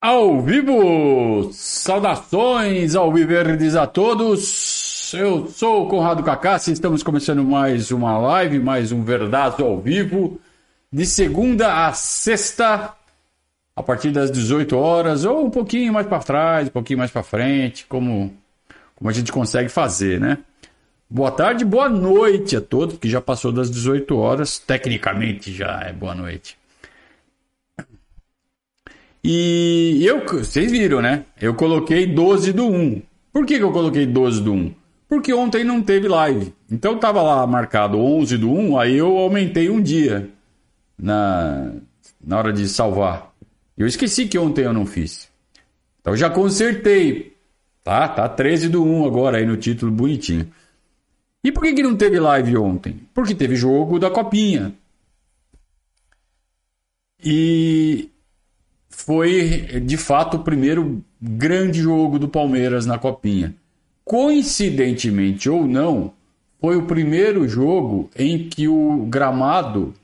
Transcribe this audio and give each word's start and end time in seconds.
Ao 0.00 0.40
vivo! 0.40 1.50
Saudações 1.52 2.94
ao 2.94 3.12
Viverdes 3.12 3.74
a 3.74 3.84
todos! 3.84 5.12
Eu 5.12 5.48
sou 5.48 5.82
o 5.82 5.88
Conrado 5.88 6.22
Cacassi, 6.22 6.70
estamos 6.70 7.02
começando 7.02 7.42
mais 7.42 7.90
uma 7.90 8.16
live, 8.16 8.60
mais 8.60 8.92
um 8.92 9.02
Verdazo 9.02 9.64
ao 9.64 9.80
vivo, 9.80 10.40
de 10.92 11.04
segunda 11.04 11.88
a 11.88 11.92
sexta, 11.92 12.94
a 13.74 13.82
partir 13.82 14.12
das 14.12 14.30
18 14.30 14.76
horas, 14.76 15.24
ou 15.24 15.44
um 15.44 15.50
pouquinho 15.50 15.92
mais 15.92 16.06
para 16.06 16.20
trás, 16.20 16.68
um 16.68 16.72
pouquinho 16.72 17.00
mais 17.00 17.10
para 17.10 17.24
frente, 17.24 17.84
como, 17.88 18.32
como 18.94 19.10
a 19.10 19.12
gente 19.12 19.32
consegue 19.32 19.68
fazer, 19.68 20.20
né? 20.20 20.38
Boa 21.10 21.32
tarde, 21.32 21.64
boa 21.64 21.88
noite 21.88 22.56
a 22.56 22.60
todos, 22.60 22.98
que 22.98 23.10
já 23.10 23.20
passou 23.20 23.50
das 23.50 23.68
18 23.68 24.16
horas, 24.16 24.60
tecnicamente 24.60 25.52
já 25.52 25.80
é 25.80 25.92
boa 25.92 26.14
noite. 26.14 26.56
E 29.30 30.06
eu, 30.06 30.24
vocês 30.24 30.72
viram, 30.72 31.02
né? 31.02 31.26
Eu 31.38 31.52
coloquei 31.52 32.06
12 32.06 32.50
do 32.50 32.66
1. 32.66 33.02
Por 33.30 33.44
que, 33.44 33.58
que 33.58 33.62
eu 33.62 33.70
coloquei 33.70 34.06
12 34.06 34.40
do 34.40 34.54
1? 34.54 34.74
Porque 35.06 35.34
ontem 35.34 35.62
não 35.62 35.82
teve 35.82 36.08
live. 36.08 36.54
Então 36.70 36.98
tava 36.98 37.20
lá 37.20 37.46
marcado 37.46 37.98
11 37.98 38.38
do 38.38 38.50
1, 38.50 38.78
aí 38.78 38.96
eu 38.96 39.18
aumentei 39.18 39.68
um 39.68 39.82
dia 39.82 40.30
na, 40.98 41.72
na 42.24 42.38
hora 42.38 42.54
de 42.54 42.66
salvar. 42.70 43.30
Eu 43.76 43.86
esqueci 43.86 44.26
que 44.26 44.38
ontem 44.38 44.64
eu 44.64 44.72
não 44.72 44.86
fiz. 44.86 45.28
Então 46.00 46.16
já 46.16 46.30
consertei. 46.30 47.36
Tá, 47.84 48.08
tá 48.08 48.26
13 48.30 48.70
do 48.70 48.82
1 48.82 49.04
agora 49.04 49.36
aí 49.36 49.44
no 49.44 49.58
título 49.58 49.92
bonitinho. 49.92 50.50
E 51.44 51.52
por 51.52 51.64
que, 51.64 51.74
que 51.74 51.82
não 51.82 51.94
teve 51.94 52.18
live 52.18 52.56
ontem? 52.56 52.98
Porque 53.12 53.34
teve 53.34 53.56
jogo 53.56 53.98
da 53.98 54.10
Copinha. 54.10 54.72
E 57.22 58.08
foi 58.98 59.80
de 59.84 59.96
fato 59.96 60.38
o 60.38 60.42
primeiro 60.42 61.02
grande 61.22 61.80
jogo 61.80 62.18
do 62.18 62.28
Palmeiras 62.28 62.84
na 62.84 62.98
Copinha. 62.98 63.54
Coincidentemente 64.04 65.48
ou 65.48 65.68
não, 65.68 66.12
foi 66.60 66.76
o 66.76 66.84
primeiro 66.84 67.46
jogo 67.46 68.10
em 68.16 68.48
que 68.48 68.66
o 68.66 69.06
gramado 69.08 69.94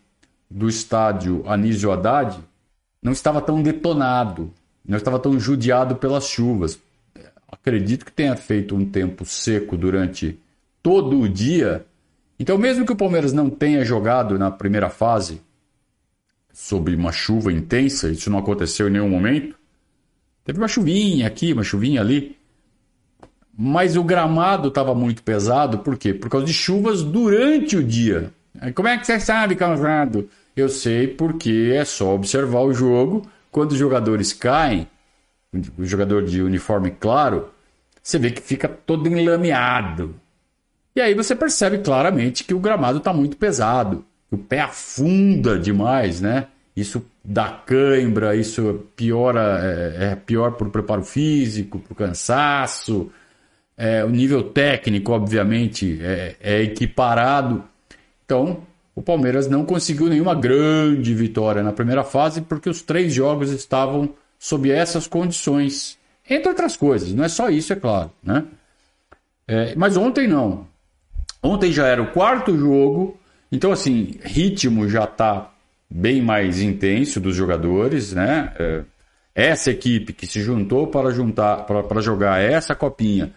do 0.49 0.69
estádio 0.69 1.43
Anísio 1.45 1.91
Haddad 1.91 2.39
não 3.03 3.11
estava 3.11 3.41
tão 3.41 3.61
detonado, 3.61 4.53
não 4.87 4.97
estava 4.97 5.19
tão 5.19 5.41
judiado 5.41 5.97
pelas 5.97 6.29
chuvas. 6.29 6.79
Acredito 7.51 8.05
que 8.05 8.13
tenha 8.13 8.37
feito 8.37 8.77
um 8.77 8.87
tempo 8.87 9.25
seco 9.25 9.77
durante 9.77 10.39
todo 10.81 11.21
o 11.21 11.29
dia. 11.29 11.85
Então, 12.39 12.57
mesmo 12.57 12.87
que 12.87 12.93
o 12.93 12.97
Palmeiras 12.97 13.33
não 13.33 13.51
tenha 13.51 13.85
jogado 13.85 14.39
na 14.39 14.53
primeira 14.53 14.89
fase 14.89 15.41
sobre 16.55 16.95
uma 16.95 17.11
chuva 17.11 17.53
intensa, 17.53 18.09
isso 18.09 18.31
não 18.31 18.39
aconteceu 18.39 18.87
em 18.87 18.93
nenhum 18.93 19.09
momento. 19.09 19.57
Teve 20.45 20.59
uma 20.59 20.69
chuvinha 20.69 21.27
aqui, 21.27 21.53
uma 21.53 21.65
chuvinha 21.65 22.01
ali. 22.01 22.39
Mas 23.59 23.97
o 23.97 24.05
gramado 24.05 24.69
estava 24.69 24.95
muito 24.95 25.23
pesado, 25.23 25.79
por 25.79 25.99
quê? 25.99 26.15
Por 26.15 26.31
causa 26.31 26.47
de 26.47 26.53
chuvas 26.53 27.03
durante 27.03 27.77
o 27.77 27.83
dia. 27.83 28.33
Como 28.75 28.87
é 28.87 28.97
que 28.97 29.05
você 29.05 29.19
sabe, 29.19 29.57
camarada? 29.57 30.25
Eu 30.57 30.69
sei 30.69 31.09
porque 31.09 31.73
é 31.75 31.85
só 31.85 32.15
observar 32.15 32.61
o 32.61 32.73
jogo. 32.73 33.29
Quando 33.51 33.73
os 33.73 33.79
jogadores 33.79 34.33
caem, 34.33 34.87
o 35.77 35.85
jogador 35.85 36.25
de 36.25 36.41
uniforme 36.41 36.93
claro, 36.93 37.49
você 38.01 38.17
vê 38.17 38.31
que 38.31 38.41
fica 38.41 38.69
todo 38.69 39.09
enlameado. 39.09 40.15
E 40.95 41.01
aí 41.01 41.15
você 41.15 41.35
percebe 41.35 41.79
claramente 41.79 42.45
que 42.45 42.55
o 42.55 42.61
gramado 42.61 42.99
está 42.99 43.13
muito 43.13 43.37
pesado 43.37 44.05
o 44.31 44.39
pé 44.39 44.61
afunda 44.61 45.59
demais, 45.59 46.21
né? 46.21 46.47
Isso 46.77 47.05
dá 47.25 47.51
cãibra, 47.51 48.35
isso 48.35 48.87
piora, 48.97 49.61
é, 49.63 50.13
é 50.13 50.17
pior 50.17 50.53
para 50.53 50.67
o 50.67 50.71
preparo 50.71 51.05
físico, 51.05 51.79
para 51.79 51.93
o 51.93 51.97
cansaço. 51.97 53.11
É, 53.77 54.05
o 54.05 54.11
nível 54.11 54.43
técnico, 54.43 55.13
obviamente, 55.13 55.99
é, 56.03 56.37
é 56.41 56.63
equiparado. 56.63 57.65
Então, 58.25 58.63
o 58.95 59.03
Palmeiras 59.03 59.49
não 59.49 59.65
conseguiu 59.65 60.09
nenhuma 60.09 60.35
grande 60.35 61.15
vitória 61.15 61.63
na 61.63 61.73
primeira 61.73 62.05
fase 62.05 62.41
porque 62.41 62.69
os 62.69 62.83
três 62.83 63.13
jogos 63.13 63.51
estavam 63.51 64.11
sob 64.39 64.71
essas 64.71 65.07
condições. 65.07 65.99
Entre 66.29 66.49
outras 66.49 66.77
coisas, 66.77 67.13
não 67.13 67.25
é 67.25 67.29
só 67.29 67.51
isso, 67.51 67.73
é 67.73 67.77
claro. 67.77 68.11
Né? 68.23 68.45
É, 69.47 69.75
mas 69.77 69.97
ontem 69.97 70.27
não. 70.27 70.67
Ontem 71.43 71.71
já 71.71 71.87
era 71.87 72.03
o 72.03 72.13
quarto 72.13 72.57
jogo 72.57 73.19
então, 73.55 73.71
assim, 73.71 74.19
ritmo 74.23 74.89
já 74.89 75.05
está 75.05 75.53
bem 75.89 76.21
mais 76.21 76.61
intenso 76.61 77.21
dos 77.21 77.37
jogadores, 77.37 78.13
né? 78.13 78.53
É, 78.59 78.83
essa 79.35 79.71
equipe 79.71 80.13
que 80.13 80.27
se 80.27 80.43
juntou 80.43 80.89
para 80.89 81.11
juntar 81.11 81.65
para 81.65 82.01
jogar 82.01 82.41
essa 82.41 82.75
copinha 82.75 83.33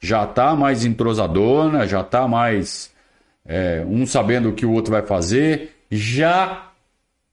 já 0.00 0.24
está 0.24 0.54
mais 0.54 0.84
entrosadona, 0.84 1.86
já 1.86 2.00
está 2.00 2.28
mais 2.28 2.90
é, 3.46 3.84
um 3.86 4.04
sabendo 4.06 4.50
o 4.50 4.52
que 4.52 4.66
o 4.66 4.72
outro 4.72 4.92
vai 4.92 5.02
fazer, 5.02 5.74
já 5.90 6.70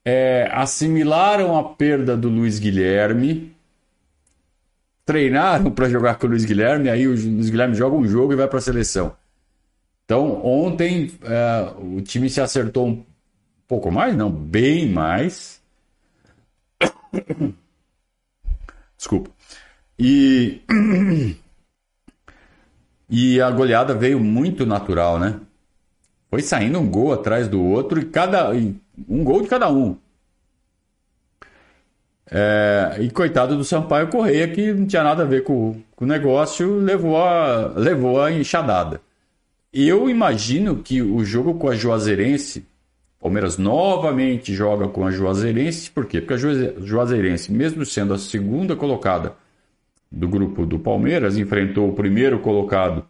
é, 0.06 0.50
assimilaram 0.52 1.58
a 1.58 1.64
perda 1.64 2.16
do 2.16 2.30
Luiz 2.30 2.60
Guilherme, 2.60 3.54
treinaram 5.06 5.72
para 5.72 5.90
jogar 5.90 6.16
com 6.16 6.28
o 6.28 6.30
Luiz 6.30 6.46
Guilherme, 6.46 6.90
aí 6.90 7.08
o 7.08 7.12
Luiz 7.12 7.50
Guilherme 7.50 7.76
joga 7.76 7.96
um 7.96 8.08
jogo 8.08 8.32
e 8.32 8.36
vai 8.36 8.48
para 8.48 8.60
a 8.60 8.62
seleção. 8.62 9.19
Então, 10.10 10.44
ontem 10.44 11.12
é, 11.22 11.72
o 11.78 12.02
time 12.02 12.32
se 12.32 12.42
acertou 12.42 12.88
um 12.88 13.06
pouco 13.68 13.92
mais, 13.92 14.16
não, 14.16 14.32
bem 14.32 14.90
mais. 14.90 15.62
Desculpa. 18.98 19.30
E, 20.00 20.64
e 23.08 23.40
a 23.40 23.52
goleada 23.52 23.94
veio 23.94 24.20
muito 24.20 24.66
natural, 24.66 25.20
né? 25.20 25.40
Foi 26.32 26.42
saindo 26.42 26.80
um 26.80 26.90
gol 26.90 27.14
atrás 27.14 27.48
do 27.48 27.64
outro 27.64 28.00
e 28.00 28.06
cada 28.06 28.50
um 28.50 29.24
gol 29.24 29.44
de 29.44 29.48
cada 29.48 29.72
um. 29.72 29.96
É, 32.32 32.98
e 33.00 33.12
coitado 33.12 33.56
do 33.56 33.64
Sampaio 33.64 34.08
Correia, 34.08 34.48
que 34.48 34.74
não 34.74 34.88
tinha 34.88 35.04
nada 35.04 35.22
a 35.22 35.28
ver 35.28 35.44
com, 35.44 35.80
com 35.96 36.04
o 36.04 36.08
negócio, 36.08 36.80
levou 36.80 37.16
a, 37.16 37.74
levou 37.76 38.20
a 38.20 38.32
enxadada. 38.32 39.08
Eu 39.72 40.10
imagino 40.10 40.82
que 40.82 41.02
o 41.02 41.24
jogo 41.24 41.54
com 41.54 41.70
a 41.70 41.76
Juazeirense, 41.76 42.66
Palmeiras 43.20 43.58
novamente 43.58 44.54
joga 44.54 44.88
com 44.88 45.06
a 45.06 45.12
Juazeirense, 45.12 45.92
por 45.92 46.08
quê? 46.08 46.20
Porque 46.20 46.34
a 46.34 46.38
Juazeirense, 46.84 47.52
mesmo 47.52 47.86
sendo 47.86 48.14
a 48.14 48.18
segunda 48.18 48.76
colocada 48.76 49.36
do 50.12 50.28
grupo 50.28 50.66
do 50.66 50.80
Palmeiras, 50.80 51.38
enfrentou 51.38 51.88
o 51.88 51.94
primeiro 51.94 52.40
colocado 52.40 53.06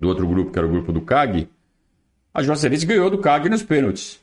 do 0.00 0.08
outro 0.08 0.26
grupo, 0.26 0.50
que 0.50 0.58
era 0.58 0.66
o 0.66 0.70
grupo 0.70 0.92
do 0.92 1.00
CAG. 1.00 1.48
A 2.34 2.42
Juazeirense 2.42 2.84
ganhou 2.84 3.08
do 3.08 3.18
CAG 3.18 3.48
nos 3.48 3.62
pênaltis. 3.62 4.20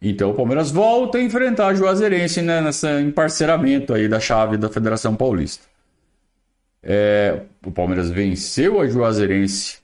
Então 0.00 0.32
o 0.32 0.34
Palmeiras 0.34 0.72
volta 0.72 1.18
a 1.18 1.22
enfrentar 1.22 1.68
a 1.68 1.74
Juazeirense 1.74 2.42
né, 2.42 2.60
nessa 2.60 3.00
emparceramento 3.00 3.94
aí 3.94 4.08
da 4.08 4.18
chave 4.18 4.56
da 4.56 4.68
Federação 4.68 5.14
Paulista. 5.14 5.71
É, 6.82 7.42
o 7.64 7.70
Palmeiras 7.70 8.10
venceu 8.10 8.80
a 8.80 8.86
Juazeirense 8.88 9.78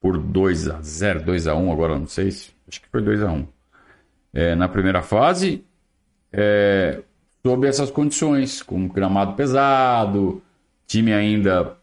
por 0.00 0.16
2 0.18 0.68
a 0.68 0.80
0 0.80 1.22
2 1.24 1.46
a 1.46 1.54
1 1.54 1.72
agora 1.72 1.98
não 1.98 2.06
sei, 2.06 2.28
acho 2.28 2.80
que 2.80 2.88
foi 2.88 3.02
2 3.02 3.22
a 3.22 3.30
1 3.30 3.46
é, 4.32 4.54
na 4.54 4.68
primeira 4.68 5.02
fase, 5.02 5.64
é, 6.32 7.02
sob 7.44 7.66
essas 7.66 7.90
condições, 7.90 8.62
com 8.62 8.88
gramado 8.88 9.34
pesado, 9.34 10.42
time 10.86 11.12
ainda 11.12 11.76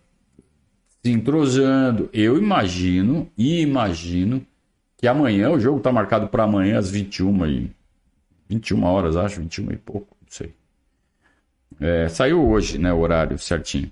se 1.03 1.11
entrosando. 1.11 2.09
Eu 2.13 2.37
imagino, 2.37 3.29
e 3.37 3.61
imagino, 3.61 4.45
que 4.97 5.07
amanhã, 5.07 5.49
o 5.51 5.59
jogo 5.59 5.77
está 5.77 5.91
marcado 5.91 6.27
para 6.27 6.43
amanhã 6.43 6.79
às 6.79 6.89
21 6.89 7.45
e 7.47 7.71
21 8.49 8.83
horas, 8.83 9.15
acho, 9.15 9.41
21 9.41 9.71
e 9.71 9.77
pouco, 9.77 10.15
não 10.21 10.27
sei. 10.29 10.53
É, 11.79 12.09
saiu 12.09 12.47
hoje, 12.47 12.77
né, 12.77 12.91
o 12.91 12.99
horário 12.99 13.37
certinho. 13.37 13.91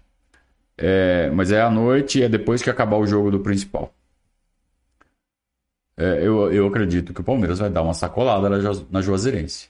É, 0.78 1.30
mas 1.32 1.52
é 1.52 1.62
à 1.62 1.70
noite 1.70 2.20
e 2.20 2.24
é 2.24 2.30
depois 2.30 2.62
que 2.62 2.70
acabar 2.70 2.98
o 2.98 3.08
jogo 3.08 3.32
do 3.32 3.40
principal. 3.40 3.94
É, 5.98 6.20
eu, 6.26 6.52
eu 6.52 6.68
acredito 6.68 7.14
que 7.14 7.22
o 7.22 7.24
Palmeiras 7.24 7.60
vai 7.60 7.70
dar 7.70 7.82
uma 7.82 7.94
sacolada 7.94 8.50
na, 8.50 8.58
na 8.92 9.02
Juazeirense. 9.02 9.70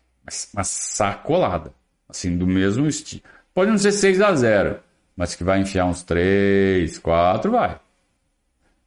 Uma 0.54 0.63
sacolada. 0.63 1.72
Assim, 2.10 2.36
do 2.38 2.48
mesmo 2.48 2.88
estilo. 2.88 3.24
Pode 3.54 3.72
não 3.72 3.78
ser 3.78 3.92
6 3.92 4.22
a 4.22 4.34
0 4.36 4.80
mas 5.16 5.34
que 5.34 5.44
vai 5.44 5.62
enfiar 5.62 5.86
uns 5.86 6.04
3, 6.04 6.98
4, 7.00 7.50
vai. 7.52 7.80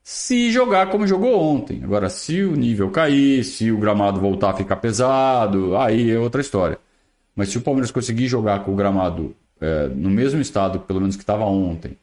Se 0.03 0.50
jogar 0.50 0.91
como 0.91 1.06
jogou 1.06 1.41
ontem. 1.41 1.82
Agora, 1.85 2.09
se 2.11 2.43
o 2.43 2.56
nível 2.56 2.91
cair, 2.91 3.44
se 3.44 3.70
o 3.70 3.79
gramado 3.79 4.20
voltar 4.20 4.50
a 4.50 4.55
ficar 4.55 4.76
pesado, 4.76 5.76
aí 5.76 6.11
é 6.11 6.19
outra 6.19 6.41
história. 6.41 6.79
Mas 7.38 7.50
se 7.50 7.56
o 7.56 7.61
Palmeiras 7.61 7.93
conseguir 7.93 8.26
jogar 8.26 8.64
com 8.64 8.73
o 8.73 8.75
gramado 8.75 9.32
é, 9.61 9.87
no 9.87 10.11
mesmo 10.11 10.40
estado, 10.40 10.81
pelo 10.81 11.00
menos 11.00 11.14
que 11.14 11.23
estava 11.23 11.44
ontem, 11.44 11.96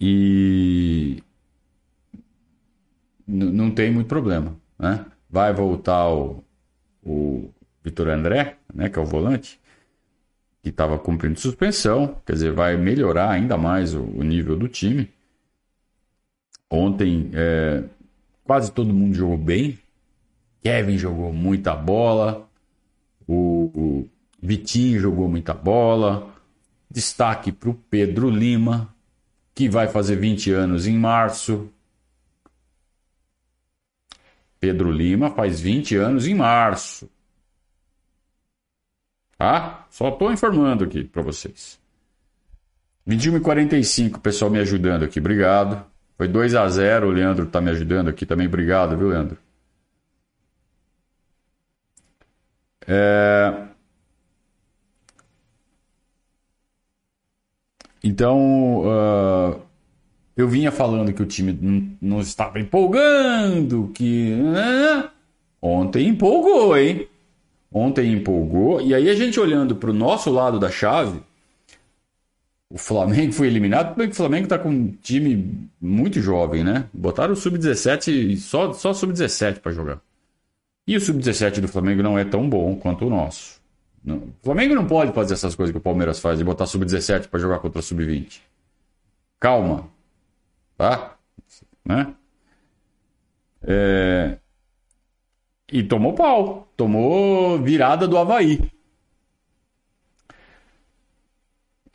e 0.00 1.22
não 3.24 3.70
tem 3.70 3.88
muito 3.88 4.08
problema, 4.08 4.56
né? 4.76 5.06
Vai 5.30 5.52
voltar 5.52 6.08
o, 6.08 6.42
o 7.04 7.48
Vitor 7.84 8.08
André, 8.08 8.56
né, 8.74 8.88
que 8.88 8.98
é 8.98 9.02
o 9.02 9.04
volante, 9.04 9.60
que 10.60 10.70
estava 10.70 10.98
cumprindo 10.98 11.38
suspensão, 11.38 12.20
quer 12.26 12.32
dizer, 12.32 12.50
vai 12.50 12.76
melhorar 12.76 13.30
ainda 13.30 13.56
mais 13.56 13.94
o, 13.94 14.02
o 14.02 14.24
nível 14.24 14.56
do 14.56 14.66
time. 14.66 15.08
Ontem, 16.68 17.30
é, 17.32 17.84
quase 18.42 18.72
todo 18.72 18.92
mundo 18.92 19.14
jogou 19.14 19.38
bem. 19.38 19.78
Kevin 20.64 20.98
jogou 20.98 21.32
muita 21.32 21.76
bola, 21.76 22.44
o, 23.24 23.70
o 23.72 24.15
Vitinho 24.46 25.00
jogou 25.00 25.28
muita 25.28 25.52
bola. 25.52 26.32
Destaque 26.88 27.50
para 27.50 27.68
o 27.68 27.74
Pedro 27.74 28.30
Lima, 28.30 28.94
que 29.52 29.68
vai 29.68 29.88
fazer 29.88 30.16
20 30.16 30.52
anos 30.52 30.86
em 30.86 30.96
março. 30.96 31.68
Pedro 34.60 34.90
Lima 34.90 35.30
faz 35.30 35.60
20 35.60 35.96
anos 35.96 36.26
em 36.28 36.34
março. 36.34 37.10
Tá? 39.36 39.86
Só 39.90 40.08
estou 40.08 40.32
informando 40.32 40.84
aqui 40.84 41.04
para 41.04 41.22
vocês. 41.22 41.78
21 43.04 43.36
e 43.36 43.40
45, 43.40 44.20
pessoal 44.20 44.50
me 44.50 44.58
ajudando 44.58 45.04
aqui, 45.04 45.18
obrigado. 45.18 45.84
Foi 46.16 46.26
2 46.26 46.54
a 46.54 46.68
0 46.68 47.08
o 47.08 47.10
Leandro 47.10 47.44
está 47.44 47.60
me 47.60 47.70
ajudando 47.70 48.08
aqui 48.08 48.24
também, 48.24 48.46
obrigado, 48.46 48.96
viu, 48.96 49.08
Leandro? 49.08 49.38
É... 52.86 53.65
Então, 58.06 58.82
uh, 58.86 59.60
eu 60.36 60.46
vinha 60.46 60.70
falando 60.70 61.12
que 61.12 61.20
o 61.20 61.26
time 61.26 61.96
não, 62.00 62.20
estava 62.20 62.60
empolgando, 62.60 63.90
que. 63.92 64.32
Uh, 64.32 65.10
ontem 65.60 66.06
empolgou, 66.06 66.78
hein? 66.78 67.08
Ontem 67.72 68.12
empolgou. 68.12 68.80
E 68.80 68.94
aí 68.94 69.10
a 69.10 69.14
gente 69.16 69.40
olhando 69.40 69.74
para 69.74 69.90
o 69.90 69.92
nosso 69.92 70.30
lado 70.30 70.60
da 70.60 70.70
chave, 70.70 71.20
o 72.70 72.78
Flamengo 72.78 73.32
foi 73.32 73.48
eliminado, 73.48 73.96
porque 73.96 74.12
o 74.12 74.14
Flamengo 74.14 74.44
está 74.44 74.56
com 74.56 74.68
um 74.68 74.92
time 75.02 75.68
muito 75.80 76.20
jovem, 76.20 76.62
né? 76.62 76.88
Botaram 76.92 77.32
o 77.32 77.36
Sub-17, 77.36 78.36
só, 78.36 78.72
só 78.72 78.94
Sub-17 78.94 79.58
para 79.58 79.72
jogar. 79.72 80.00
E 80.86 80.96
o 80.96 81.00
Sub-17 81.00 81.58
do 81.58 81.66
Flamengo 81.66 82.04
não 82.04 82.16
é 82.16 82.24
tão 82.24 82.48
bom 82.48 82.76
quanto 82.76 83.04
o 83.04 83.10
nosso. 83.10 83.60
Não. 84.06 84.18
O 84.18 84.44
Flamengo 84.44 84.72
não 84.72 84.86
pode 84.86 85.12
fazer 85.12 85.34
essas 85.34 85.56
coisas 85.56 85.72
que 85.72 85.78
o 85.78 85.82
Palmeiras 85.82 86.20
faz, 86.20 86.38
de 86.38 86.44
botar 86.44 86.64
sub-17 86.66 87.26
para 87.26 87.40
jogar 87.40 87.58
contra 87.58 87.82
sub-20. 87.82 88.40
Calma. 89.40 89.90
Tá? 90.78 91.16
Né? 91.84 92.14
É... 93.64 94.38
E 95.72 95.82
tomou 95.82 96.14
pau. 96.14 96.68
Tomou 96.76 97.60
virada 97.60 98.06
do 98.06 98.16
Havaí. 98.16 98.70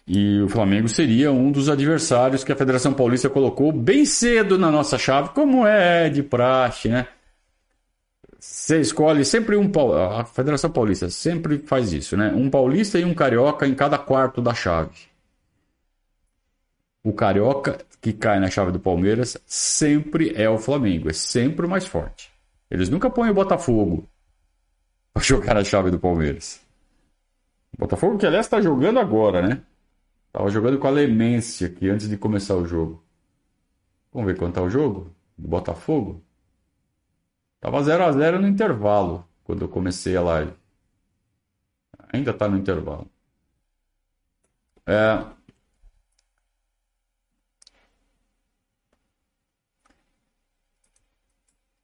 E 0.05 0.41
o 0.41 0.49
Flamengo 0.49 0.89
seria 0.89 1.31
um 1.31 1.49
dos 1.49 1.69
adversários 1.69 2.43
que 2.43 2.51
a 2.51 2.55
Federação 2.55 2.93
Paulista 2.93 3.29
colocou 3.29 3.71
bem 3.71 4.03
cedo 4.03 4.57
na 4.57 4.69
nossa 4.69 4.97
chave, 4.97 5.29
como 5.29 5.65
é 5.65 6.09
de 6.09 6.21
praxe, 6.21 6.89
né? 6.89 7.07
Você 8.41 8.81
escolhe 8.81 9.23
sempre 9.23 9.55
um. 9.55 9.71
A 9.93 10.25
Federação 10.25 10.71
Paulista 10.71 11.07
sempre 11.11 11.59
faz 11.59 11.93
isso, 11.93 12.17
né? 12.17 12.33
Um 12.33 12.49
paulista 12.49 12.97
e 12.97 13.05
um 13.05 13.13
carioca 13.13 13.67
em 13.67 13.75
cada 13.75 13.99
quarto 13.99 14.41
da 14.41 14.51
chave. 14.51 14.97
O 17.03 17.13
carioca 17.13 17.77
que 18.01 18.11
cai 18.11 18.39
na 18.39 18.49
chave 18.49 18.71
do 18.71 18.79
Palmeiras 18.79 19.37
sempre 19.45 20.33
é 20.35 20.49
o 20.49 20.57
Flamengo, 20.57 21.07
é 21.07 21.13
sempre 21.13 21.67
o 21.67 21.69
mais 21.69 21.85
forte. 21.85 22.31
Eles 22.69 22.89
nunca 22.89 23.11
põem 23.11 23.29
o 23.29 23.33
Botafogo 23.35 24.09
para 25.13 25.21
jogar 25.21 25.53
na 25.53 25.63
chave 25.63 25.91
do 25.91 25.99
Palmeiras. 25.99 26.59
O 27.75 27.77
Botafogo 27.77 28.17
que 28.17 28.25
aliás 28.25 28.47
está 28.47 28.59
jogando 28.59 28.99
agora, 28.99 29.47
né? 29.47 29.61
Tava 30.33 30.49
jogando 30.49 30.79
com 30.79 30.87
a 30.87 30.91
Lemência 30.91 31.67
aqui 31.67 31.87
antes 31.87 32.09
de 32.09 32.17
começar 32.17 32.55
o 32.55 32.65
jogo. 32.65 33.03
Vamos 34.11 34.31
ver 34.31 34.37
quanto 34.39 34.55
tá 34.55 34.63
o 34.63 34.69
jogo 34.69 35.11
do 35.37 35.47
Botafogo. 35.47 36.23
Tava 37.61 37.83
0 37.83 38.03
a 38.03 38.11
0 38.11 38.41
no 38.41 38.47
intervalo, 38.47 39.25
quando 39.43 39.61
eu 39.63 39.69
comecei 39.69 40.17
a 40.17 40.21
live. 40.21 40.53
Ainda 42.11 42.33
tá 42.33 42.49
no 42.49 42.57
intervalo. 42.57 43.07
É... 44.85 45.23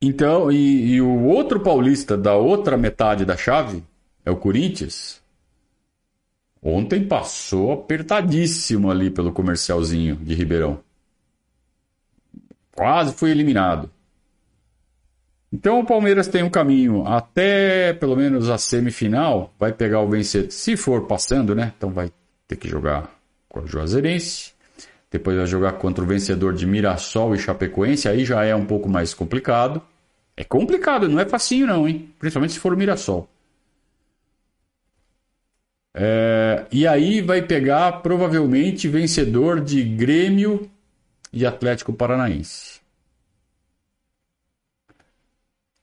Então, 0.01 0.51
e, 0.51 0.95
e, 0.95 1.01
o 1.01 1.25
outro 1.25 1.59
paulista 1.59 2.17
da 2.17 2.35
outra 2.35 2.77
metade 2.77 3.25
da 3.25 3.37
chave 3.37 3.83
é 4.25 4.31
o 4.31 4.37
Corinthians. 4.37 5.21
Ontem 6.61 7.07
passou 7.07 7.71
apertadíssimo 7.71 8.89
ali 8.91 9.09
pelo 9.11 9.31
comercialzinho 9.31 10.15
de 10.15 10.33
Ribeirão. 10.33 10.83
Quase 12.75 13.13
foi 13.13 13.31
eliminado. 13.31 13.91
Então 15.51 15.79
o 15.79 15.85
Palmeiras 15.85 16.27
tem 16.27 16.43
um 16.43 16.49
caminho 16.49 17.05
até 17.07 17.93
pelo 17.93 18.15
menos 18.15 18.49
a 18.49 18.57
semifinal, 18.57 19.53
vai 19.57 19.71
pegar 19.71 20.01
o 20.01 20.09
vencedor, 20.09 20.51
se 20.51 20.75
for 20.75 21.07
passando, 21.07 21.55
né? 21.55 21.73
Então 21.77 21.89
vai 21.89 22.11
ter 22.47 22.57
que 22.57 22.67
jogar 22.67 23.09
com 23.47 23.61
o 23.61 23.67
Juazeirense, 23.67 24.53
depois 25.09 25.37
vai 25.37 25.47
jogar 25.47 25.73
contra 25.73 26.03
o 26.03 26.07
vencedor 26.07 26.53
de 26.53 26.65
Mirassol 26.65 27.33
e 27.33 27.39
Chapecoense, 27.39 28.09
aí 28.09 28.25
já 28.25 28.43
é 28.43 28.53
um 28.55 28.65
pouco 28.65 28.89
mais 28.89 29.13
complicado. 29.13 29.81
É 30.35 30.43
complicado, 30.43 31.07
não 31.09 31.19
é 31.19 31.25
facinho 31.25 31.65
não, 31.65 31.87
hein? 31.87 32.13
Principalmente 32.19 32.53
se 32.53 32.59
for 32.59 32.73
o 32.73 32.77
Mirassol. 32.77 33.27
É, 35.95 36.67
e 36.71 36.85
aí 36.85 37.21
vai 37.21 37.41
pegar 37.41 38.03
provavelmente 38.03 38.87
vencedor 38.87 39.59
de 39.61 39.83
Grêmio 39.83 40.69
e 41.33 41.43
Atlético 41.45 41.91
Paranaense. 41.91 42.76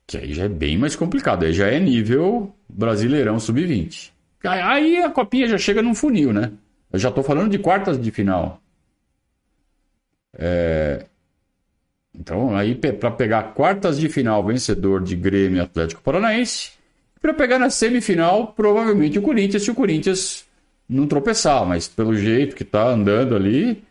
Que 0.06 0.18
aí 0.18 0.32
já 0.34 0.44
é 0.44 0.48
bem 0.48 0.76
mais 0.76 0.94
complicado. 0.94 1.44
Aí 1.44 1.52
já 1.52 1.68
é 1.68 1.80
nível 1.80 2.54
Brasileirão 2.68 3.38
Sub-20. 3.38 4.10
Aí 4.44 4.98
a 4.98 5.10
copinha 5.10 5.48
já 5.48 5.56
chega 5.56 5.80
num 5.80 5.94
funil, 5.94 6.32
né? 6.32 6.52
Eu 6.92 6.98
já 6.98 7.08
estou 7.08 7.24
falando 7.24 7.50
de 7.50 7.58
quartas 7.58 8.00
de 8.00 8.10
final. 8.10 8.60
É... 10.36 11.06
Então, 12.14 12.54
aí 12.56 12.74
para 12.74 13.10
pegar 13.10 13.54
quartas 13.54 13.98
de 13.98 14.08
final, 14.08 14.44
vencedor 14.44 15.02
de 15.02 15.16
Grêmio 15.16 15.62
Atlético 15.62 16.02
Paranaense. 16.02 16.72
Para 17.20 17.34
pegar 17.34 17.58
na 17.58 17.70
semifinal, 17.70 18.48
provavelmente 18.48 19.18
o 19.18 19.22
Corinthians, 19.22 19.62
se 19.62 19.70
o 19.70 19.74
Corinthians 19.74 20.44
não 20.88 21.06
tropeçar. 21.06 21.64
Mas 21.64 21.88
pelo 21.88 22.14
jeito 22.14 22.54
que 22.54 22.62
está 22.62 22.86
andando 22.86 23.34
ali, 23.34 23.82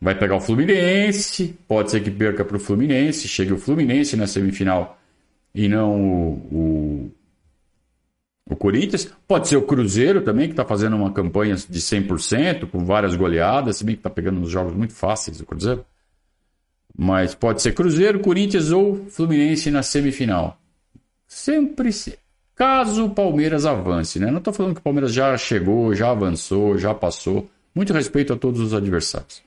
vai 0.00 0.14
pegar 0.14 0.36
o 0.36 0.40
Fluminense. 0.40 1.56
Pode 1.66 1.90
ser 1.90 2.02
que 2.02 2.10
perca 2.10 2.44
para 2.44 2.56
o 2.56 2.60
Fluminense. 2.60 3.26
Chegue 3.26 3.54
o 3.54 3.58
Fluminense 3.58 4.16
na 4.16 4.26
semifinal 4.26 5.01
e 5.54 5.68
não 5.68 6.00
o, 6.00 6.32
o, 6.50 7.10
o 8.50 8.56
Corinthians. 8.56 9.10
Pode 9.26 9.48
ser 9.48 9.56
o 9.56 9.62
Cruzeiro 9.62 10.22
também, 10.22 10.46
que 10.46 10.52
está 10.52 10.64
fazendo 10.64 10.96
uma 10.96 11.12
campanha 11.12 11.54
de 11.54 11.80
100%, 11.80 12.68
com 12.70 12.84
várias 12.84 13.14
goleadas, 13.14 13.76
se 13.76 13.84
bem 13.84 13.94
que 13.94 14.00
está 14.00 14.10
pegando 14.10 14.40
uns 14.40 14.50
jogos 14.50 14.74
muito 14.74 14.94
fáceis 14.94 15.40
o 15.40 15.46
Cruzeiro. 15.46 15.84
Mas 16.96 17.34
pode 17.34 17.62
ser 17.62 17.72
Cruzeiro, 17.72 18.20
Corinthians 18.20 18.70
ou 18.70 19.06
Fluminense 19.06 19.70
na 19.70 19.82
semifinal. 19.82 20.58
Sempre, 21.26 21.90
caso 22.54 23.06
o 23.06 23.10
Palmeiras 23.10 23.64
avance, 23.64 24.18
né? 24.18 24.30
Não 24.30 24.38
estou 24.38 24.52
falando 24.52 24.74
que 24.74 24.80
o 24.80 24.84
Palmeiras 24.84 25.12
já 25.12 25.36
chegou, 25.38 25.94
já 25.94 26.10
avançou, 26.10 26.76
já 26.76 26.92
passou. 26.92 27.48
Muito 27.74 27.92
respeito 27.94 28.34
a 28.34 28.36
todos 28.36 28.60
os 28.60 28.74
adversários. 28.74 29.42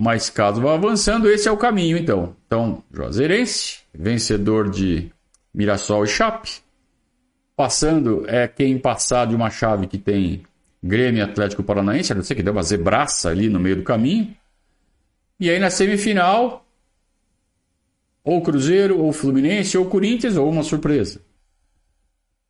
Mas 0.00 0.30
caso 0.30 0.60
vá 0.60 0.74
avançando, 0.74 1.28
esse 1.28 1.48
é 1.48 1.50
o 1.50 1.56
caminho, 1.56 1.98
então. 1.98 2.36
Então, 2.46 2.84
Juazeirense, 2.94 3.80
vencedor 3.92 4.70
de 4.70 5.10
Mirassol 5.52 6.04
e 6.04 6.06
Chape. 6.06 6.60
Passando 7.56 8.24
é 8.28 8.46
quem 8.46 8.78
passar 8.78 9.26
de 9.26 9.34
uma 9.34 9.50
chave 9.50 9.88
que 9.88 9.98
tem 9.98 10.44
Grêmio 10.80 11.24
Atlético 11.24 11.64
Paranaense, 11.64 12.12
a 12.12 12.14
não 12.14 12.22
ser 12.22 12.36
que 12.36 12.44
dê 12.44 12.50
uma 12.50 12.62
zebraça 12.62 13.28
ali 13.28 13.48
no 13.48 13.58
meio 13.58 13.74
do 13.74 13.82
caminho. 13.82 14.32
E 15.40 15.50
aí 15.50 15.58
na 15.58 15.68
semifinal, 15.68 16.64
ou 18.22 18.40
Cruzeiro, 18.40 19.00
ou 19.00 19.12
Fluminense, 19.12 19.76
ou 19.76 19.86
Corinthians, 19.86 20.36
ou 20.36 20.48
uma 20.48 20.62
surpresa. 20.62 21.20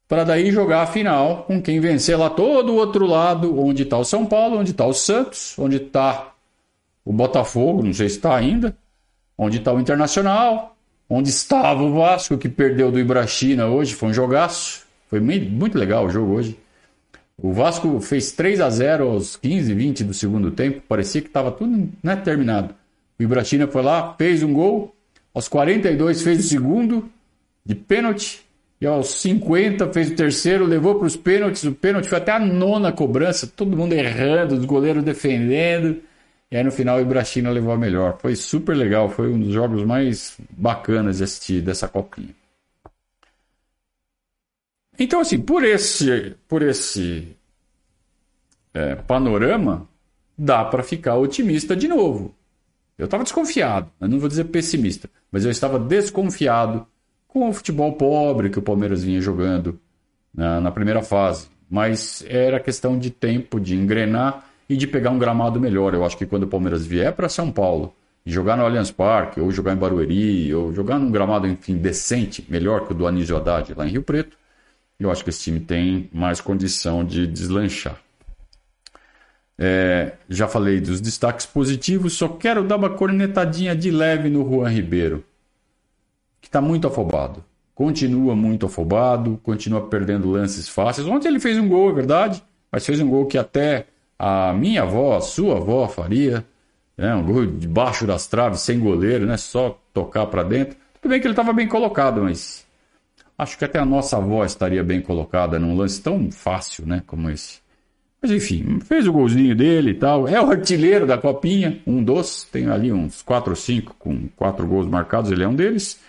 Para 0.07 0.23
daí 0.23 0.51
jogar 0.51 0.83
a 0.83 0.87
final 0.87 1.45
com 1.45 1.63
quem 1.63 1.81
vencer 1.81 2.19
lá 2.19 2.29
todo 2.29 2.75
o 2.75 2.77
outro 2.77 3.07
lado, 3.07 3.59
onde 3.59 3.85
está 3.85 3.97
o 3.97 4.05
São 4.05 4.27
Paulo, 4.27 4.59
onde 4.59 4.73
está 4.73 4.85
o 4.85 4.93
Santos, 4.93 5.59
onde 5.59 5.77
está 5.77 6.35
o 7.09 7.13
Botafogo, 7.13 7.83
não 7.83 7.95
sei 7.95 8.11
se 8.11 8.17
está 8.17 8.37
ainda, 8.37 8.77
onde 9.39 9.57
está 9.57 9.73
o 9.73 9.81
Internacional, 9.81 10.77
onde 11.09 11.31
estava 11.31 11.83
o 11.83 11.95
Vasco, 11.95 12.37
que 12.37 12.51
perdeu 12.51 12.93
do 12.93 13.01
Ibrachina 13.01 13.67
hoje, 13.67 13.95
foi 13.95 14.11
um 14.11 14.13
jogaço. 14.13 14.83
Foi 15.09 15.19
muito 15.19 15.79
legal 15.79 16.05
o 16.05 16.11
jogo 16.11 16.35
hoje. 16.35 16.59
O 17.39 17.51
Vasco 17.51 17.99
fez 18.01 18.33
3 18.33 18.61
a 18.61 18.69
0 18.69 19.09
aos 19.09 19.37
15, 19.37 19.73
20 19.73 20.05
do 20.05 20.13
segundo 20.13 20.51
tempo, 20.51 20.83
parecia 20.87 21.23
que 21.23 21.29
estava 21.29 21.51
tudo 21.51 21.89
né, 22.03 22.15
terminado. 22.15 22.75
O 23.19 23.23
Ibrachina 23.23 23.67
foi 23.67 23.81
lá, 23.81 24.15
fez 24.19 24.43
um 24.43 24.53
gol, 24.53 24.95
aos 25.33 25.49
42 25.49 26.21
fez 26.21 26.45
o 26.45 26.47
segundo, 26.47 27.09
de 27.65 27.75
pênalti, 27.75 28.45
E 28.83 28.87
aos 28.87 29.13
50 29.23 29.91
fez 29.95 30.11
o 30.11 30.15
terceiro, 30.15 30.67
levou 30.67 30.97
para 30.97 31.07
os 31.07 31.17
pênaltis. 31.17 31.65
O 31.65 31.73
pênalti 31.73 32.07
foi 32.07 32.19
até 32.19 32.33
a 32.33 32.39
nona 32.39 32.93
cobrança, 32.93 33.47
todo 33.47 33.75
mundo 33.75 33.95
errando, 33.95 34.57
os 34.57 34.67
goleiros 34.67 35.03
defendendo. 35.03 36.03
E 36.51 36.57
aí 36.57 36.65
no 36.65 36.73
final 36.73 36.99
o 36.99 37.01
Ibrachina 37.01 37.51
levou 37.51 37.73
a 37.73 37.77
melhor. 37.77 38.19
Foi 38.19 38.35
super 38.35 38.75
legal, 38.75 39.09
foi 39.09 39.31
um 39.31 39.39
dos 39.39 39.53
jogos 39.53 39.85
mais 39.85 40.37
bacanas 40.51 41.19
de 41.19 41.25
assistir 41.25 41.61
dessa 41.61 41.87
copinha. 41.87 42.35
Então, 44.99 45.21
assim, 45.21 45.39
por 45.39 45.63
esse, 45.63 46.35
por 46.49 46.63
esse 46.63 47.37
é, 48.75 48.97
panorama, 48.97 49.87
dá 50.37 50.65
para 50.65 50.83
ficar 50.83 51.17
otimista 51.17 51.77
de 51.77 51.87
novo. 51.87 52.35
Eu 52.97 53.05
estava 53.05 53.23
desconfiado, 53.23 53.91
eu 54.01 54.09
não 54.09 54.19
vou 54.19 54.29
dizer 54.29 54.45
pessimista, 54.45 55.09
mas 55.31 55.45
eu 55.45 55.53
estava 55.53 55.79
desconfiado 55.79 56.85
com 57.29 57.49
o 57.49 57.53
futebol 57.53 57.93
pobre 57.93 58.51
que 58.51 58.59
o 58.59 58.63
Palmeiras 58.63 59.05
vinha 59.05 59.21
jogando 59.21 59.79
na, 60.35 60.61
na 60.61 60.73
primeira 60.73 61.03
fase. 61.03 61.49
Mas 61.71 62.25
era 62.27 62.59
questão 62.59 62.99
de 62.99 63.11
tempo, 63.11 63.61
de 63.61 63.77
engrenar 63.77 64.48
e 64.69 64.77
de 64.77 64.87
pegar 64.87 65.11
um 65.11 65.19
gramado 65.19 65.59
melhor. 65.59 65.95
Eu 65.95 66.05
acho 66.05 66.17
que 66.17 66.27
quando 66.27 66.43
o 66.45 66.49
Palmeiras 66.49 66.85
vier 66.85 67.13
para 67.13 67.29
São 67.29 67.51
Paulo 67.51 67.95
jogar 68.25 68.57
no 68.57 68.65
Allianz 68.65 68.91
Parque, 68.91 69.41
ou 69.41 69.51
jogar 69.51 69.73
em 69.73 69.77
Barueri, 69.77 70.55
ou 70.55 70.73
jogar 70.73 70.99
num 70.99 71.11
gramado, 71.11 71.47
enfim, 71.47 71.77
decente, 71.77 72.45
melhor 72.49 72.87
que 72.87 72.93
o 72.93 72.95
do 72.95 73.07
Anísio 73.07 73.37
Haddad 73.37 73.73
lá 73.75 73.87
em 73.87 73.91
Rio 73.91 74.03
Preto, 74.03 74.37
eu 75.01 75.11
acho 75.11 75.25
que 75.25 75.31
esse 75.31 75.41
time 75.41 75.61
tem 75.61 76.11
mais 76.13 76.41
condição 76.41 77.05
de 77.05 77.27
deslanchar. 77.27 77.99
É, 79.57 80.13
já 80.29 80.47
falei 80.47 80.81
dos 80.81 81.01
destaques 81.01 81.47
positivos, 81.47 82.13
só 82.13 82.29
quero 82.29 82.63
dar 82.63 82.77
uma 82.77 82.91
cornetadinha 82.91 83.75
de 83.75 83.91
leve 83.91 84.29
no 84.29 84.49
Juan 84.49 84.69
Ribeiro, 84.69 85.25
que 86.41 86.49
está 86.49 86.61
muito 86.61 86.87
afobado. 86.87 87.45
Continua 87.75 88.37
muito 88.37 88.67
afobado, 88.67 89.41
continua 89.43 89.89
perdendo 89.89 90.31
lances 90.31 90.69
fáceis. 90.69 91.07
Ontem 91.07 91.29
ele 91.29 91.41
fez 91.41 91.57
um 91.59 91.69
gol, 91.69 91.91
é 91.91 91.93
verdade, 91.95 92.43
mas 92.71 92.85
fez 92.85 93.01
um 93.01 93.09
gol 93.09 93.27
que 93.27 93.39
até 93.39 93.87
a 94.19 94.53
minha 94.53 94.83
avó, 94.83 95.17
a 95.17 95.21
sua 95.21 95.57
avó 95.57 95.89
faria. 95.89 96.45
Né? 96.97 97.15
Um 97.15 97.25
gol 97.25 97.47
debaixo 97.47 98.07
das 98.07 98.27
traves, 98.27 98.61
sem 98.61 98.81
goleiro, 98.81 99.27
né? 99.27 99.37
só 99.37 99.79
tocar 99.93 100.27
para 100.27 100.43
dentro. 100.43 100.77
Tudo 101.01 101.11
bem 101.11 101.21
que 101.21 101.27
ele 101.27 101.33
estava 101.33 101.53
bem 101.53 101.69
colocado, 101.69 102.23
mas 102.23 102.67
Acho 103.39 103.57
que 103.57 103.65
até 103.65 103.79
a 103.79 103.85
nossa 103.85 104.17
avó 104.17 104.45
estaria 104.45 104.83
bem 104.83 105.01
colocada 105.01 105.61
num 105.61 105.77
lance 105.77 106.03
tão 106.03 106.29
fácil, 106.29 106.85
né, 106.85 107.05
como 107.07 107.31
esse. 107.31 107.61
Mas 108.21 108.33
enfim, 108.33 108.81
fez 108.81 109.07
o 109.07 109.13
golzinho 109.13 109.55
dele 109.55 109.93
e 109.93 109.95
tal. 109.95 110.27
É 110.27 110.43
o 110.43 110.51
artilheiro 110.51 111.07
da 111.07 111.17
copinha, 111.17 111.81
um 111.87 112.03
dos. 112.03 112.43
Tem 112.51 112.67
ali 112.67 112.93
uns 112.93 113.23
4 113.23 113.51
ou 113.51 113.57
5 113.57 113.95
com 113.97 114.29
4 114.35 114.67
gols 114.67 114.89
marcados, 114.89 115.31
ele 115.31 115.45
é 115.45 115.49
um 115.49 115.55
deles. 115.55 116.01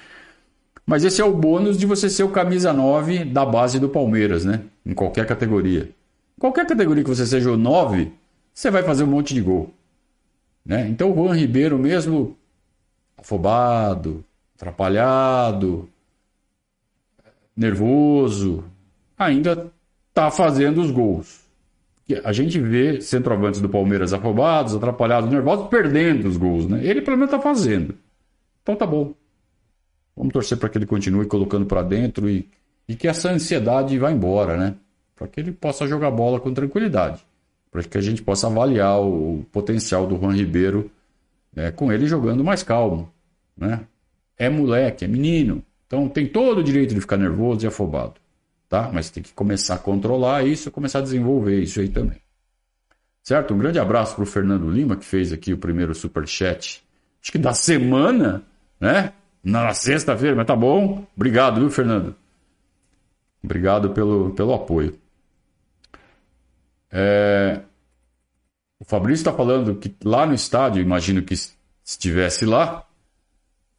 Mas 0.87 1.05
esse 1.05 1.21
é 1.21 1.23
o 1.23 1.31
bônus 1.31 1.77
de 1.77 1.85
você 1.85 2.09
ser 2.09 2.23
o 2.23 2.29
camisa 2.29 2.73
9 2.73 3.25
da 3.25 3.45
base 3.45 3.79
do 3.79 3.87
Palmeiras, 3.87 4.43
né? 4.43 4.61
Em 4.83 4.95
qualquer 4.95 5.27
categoria. 5.27 5.91
Qualquer 6.39 6.65
categoria 6.65 7.03
que 7.03 7.09
você 7.09 7.25
seja 7.25 7.51
o 7.51 7.57
9, 7.57 8.11
você 8.53 8.71
vai 8.71 8.81
fazer 8.81 9.03
um 9.03 9.07
monte 9.07 9.33
de 9.33 9.41
gol. 9.41 9.73
Né? 10.65 10.87
Então 10.87 11.11
o 11.11 11.15
Juan 11.15 11.35
Ribeiro, 11.35 11.77
mesmo 11.77 12.37
afobado, 13.17 14.23
atrapalhado, 14.55 15.89
nervoso, 17.55 18.63
ainda 19.17 19.69
está 20.07 20.31
fazendo 20.31 20.81
os 20.81 20.91
gols. 20.91 21.41
A 22.23 22.31
gente 22.31 22.57
vê 22.59 23.01
centroavantes 23.01 23.61
do 23.61 23.69
Palmeiras 23.69 24.13
afobados, 24.13 24.73
atrapalhados, 24.73 25.29
nervosos, 25.29 25.67
perdendo 25.67 26.27
os 26.27 26.37
gols, 26.37 26.67
né? 26.67 26.83
Ele 26.83 27.01
pelo 27.01 27.17
menos 27.17 27.33
está 27.33 27.43
fazendo. 27.43 27.95
Então 28.63 28.75
tá 28.75 28.85
bom. 28.85 29.13
Vamos 30.15 30.33
torcer 30.33 30.57
para 30.57 30.69
que 30.69 30.77
ele 30.77 30.85
continue 30.85 31.25
colocando 31.27 31.65
para 31.65 31.83
dentro 31.83 32.29
e, 32.29 32.49
e 32.87 32.95
que 32.95 33.07
essa 33.07 33.29
ansiedade 33.29 33.97
vá 33.99 34.11
embora, 34.11 34.57
né? 34.57 34.75
Para 35.19 35.27
que 35.27 35.41
ele 35.41 35.51
possa 35.51 35.85
jogar 35.85 36.09
bola 36.11 36.39
com 36.39 36.53
tranquilidade. 36.53 37.25
Para 37.69 37.83
que 37.83 37.97
a 37.97 38.01
gente 38.01 38.21
possa 38.21 38.47
avaliar 38.47 39.01
o, 39.01 39.45
potencial 39.51 40.07
do 40.07 40.17
Juan 40.17 40.33
Ribeiro 40.33 40.89
né, 41.53 41.71
com 41.71 41.91
ele 41.91 42.07
jogando 42.07 42.41
mais 42.41 42.63
calmo, 42.63 43.11
né? 43.55 43.81
É 44.37 44.49
moleque, 44.49 45.03
é 45.03 45.07
menino. 45.09 45.61
Então 45.85 46.07
tem 46.07 46.25
todo 46.25 46.59
o 46.59 46.63
direito 46.63 46.95
de 46.95 47.01
ficar 47.01 47.17
nervoso 47.17 47.65
e 47.65 47.67
afobado, 47.67 48.13
tá? 48.69 48.89
Mas 48.93 49.09
tem 49.09 49.21
que 49.21 49.33
começar 49.33 49.75
a 49.75 49.77
controlar 49.77 50.47
isso, 50.47 50.71
começar 50.71 50.99
a 50.99 51.01
desenvolver 51.01 51.59
isso 51.59 51.81
aí 51.81 51.89
também. 51.89 52.21
Certo? 53.21 53.53
Um 53.53 53.57
grande 53.57 53.77
abraço 53.77 54.15
para 54.15 54.23
o 54.23 54.27
Fernando 54.27 54.69
Lima, 54.69 54.95
que 54.95 55.03
fez 55.03 55.33
aqui 55.33 55.51
o 55.51 55.57
primeiro 55.57 55.93
super 55.93 56.25
chat, 56.25 56.81
acho 57.21 57.31
que 57.31 57.37
da 57.37 57.53
semana, 57.53 58.41
né? 58.79 59.11
Na 59.43 59.73
sexta-feira, 59.73 60.35
mas 60.35 60.47
tá 60.47 60.55
bom. 60.55 61.05
Obrigado, 61.13 61.59
viu, 61.59 61.69
Fernando? 61.69 62.15
Obrigado 63.43 63.89
pelo, 63.89 64.31
pelo 64.31 64.53
apoio. 64.53 64.97
É... 66.91 67.61
O 68.79 68.85
Fabrício 68.85 69.21
está 69.21 69.33
falando 69.33 69.75
que 69.75 69.95
lá 70.03 70.25
no 70.25 70.33
estádio, 70.33 70.81
imagino 70.81 71.21
que 71.21 71.35
estivesse 71.83 72.45
lá, 72.45 72.85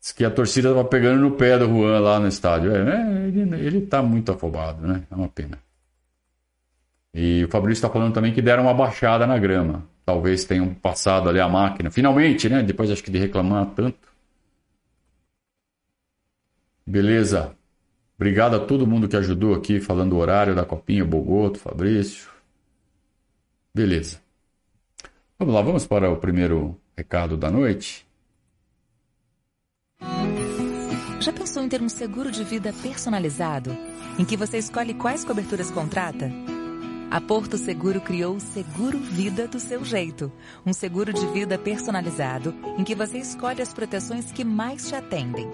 Diz 0.00 0.12
que 0.12 0.24
a 0.24 0.30
torcida 0.30 0.70
estava 0.70 0.88
pegando 0.88 1.20
no 1.20 1.32
pé 1.32 1.58
do 1.58 1.66
Juan 1.68 2.00
lá 2.00 2.18
no 2.18 2.26
estádio. 2.26 2.74
É 2.74 3.28
ele, 3.28 3.78
está 3.78 4.02
muito 4.02 4.32
afobado, 4.32 4.86
né? 4.86 5.04
É 5.10 5.14
uma 5.14 5.28
pena. 5.28 5.58
E 7.12 7.44
o 7.44 7.48
Fabrício 7.48 7.80
está 7.80 7.90
falando 7.90 8.14
também 8.14 8.32
que 8.32 8.40
deram 8.40 8.62
uma 8.62 8.72
baixada 8.72 9.26
na 9.26 9.38
grama. 9.38 9.84
Talvez 10.06 10.44
tenham 10.44 10.72
passado 10.72 11.28
ali 11.28 11.38
a 11.38 11.48
máquina. 11.48 11.90
Finalmente, 11.90 12.48
né? 12.48 12.62
Depois 12.62 12.90
acho 12.90 13.04
que 13.04 13.10
de 13.10 13.18
reclamar 13.18 13.66
tanto. 13.76 14.08
Beleza. 16.86 17.54
Obrigado 18.16 18.56
a 18.56 18.60
todo 18.60 18.86
mundo 18.86 19.08
que 19.08 19.16
ajudou 19.16 19.54
aqui, 19.54 19.80
falando 19.80 20.14
o 20.14 20.18
horário 20.18 20.54
da 20.54 20.64
copinha, 20.64 21.04
Bogoto, 21.04 21.58
Fabrício. 21.58 22.29
Beleza. 23.74 24.20
Vamos 25.38 25.54
lá, 25.54 25.62
vamos 25.62 25.86
para 25.86 26.10
o 26.10 26.16
primeiro 26.16 26.78
recado 26.96 27.36
da 27.36 27.50
noite. 27.50 28.06
Já 31.20 31.32
pensou 31.32 31.62
em 31.62 31.68
ter 31.68 31.80
um 31.80 31.88
seguro 31.88 32.30
de 32.30 32.42
vida 32.44 32.72
personalizado, 32.82 33.76
em 34.18 34.24
que 34.24 34.36
você 34.36 34.58
escolhe 34.58 34.94
quais 34.94 35.24
coberturas 35.24 35.70
contrata? 35.70 36.30
A 37.10 37.20
Porto 37.20 37.58
Seguro 37.58 38.00
criou 38.00 38.36
o 38.36 38.40
Seguro 38.40 38.98
Vida 38.98 39.48
do 39.48 39.58
seu 39.58 39.84
jeito, 39.84 40.32
um 40.64 40.72
seguro 40.72 41.12
de 41.12 41.26
vida 41.28 41.58
personalizado 41.58 42.54
em 42.78 42.84
que 42.84 42.94
você 42.94 43.18
escolhe 43.18 43.60
as 43.60 43.72
proteções 43.72 44.30
que 44.30 44.44
mais 44.44 44.88
te 44.88 44.94
atendem. 44.94 45.50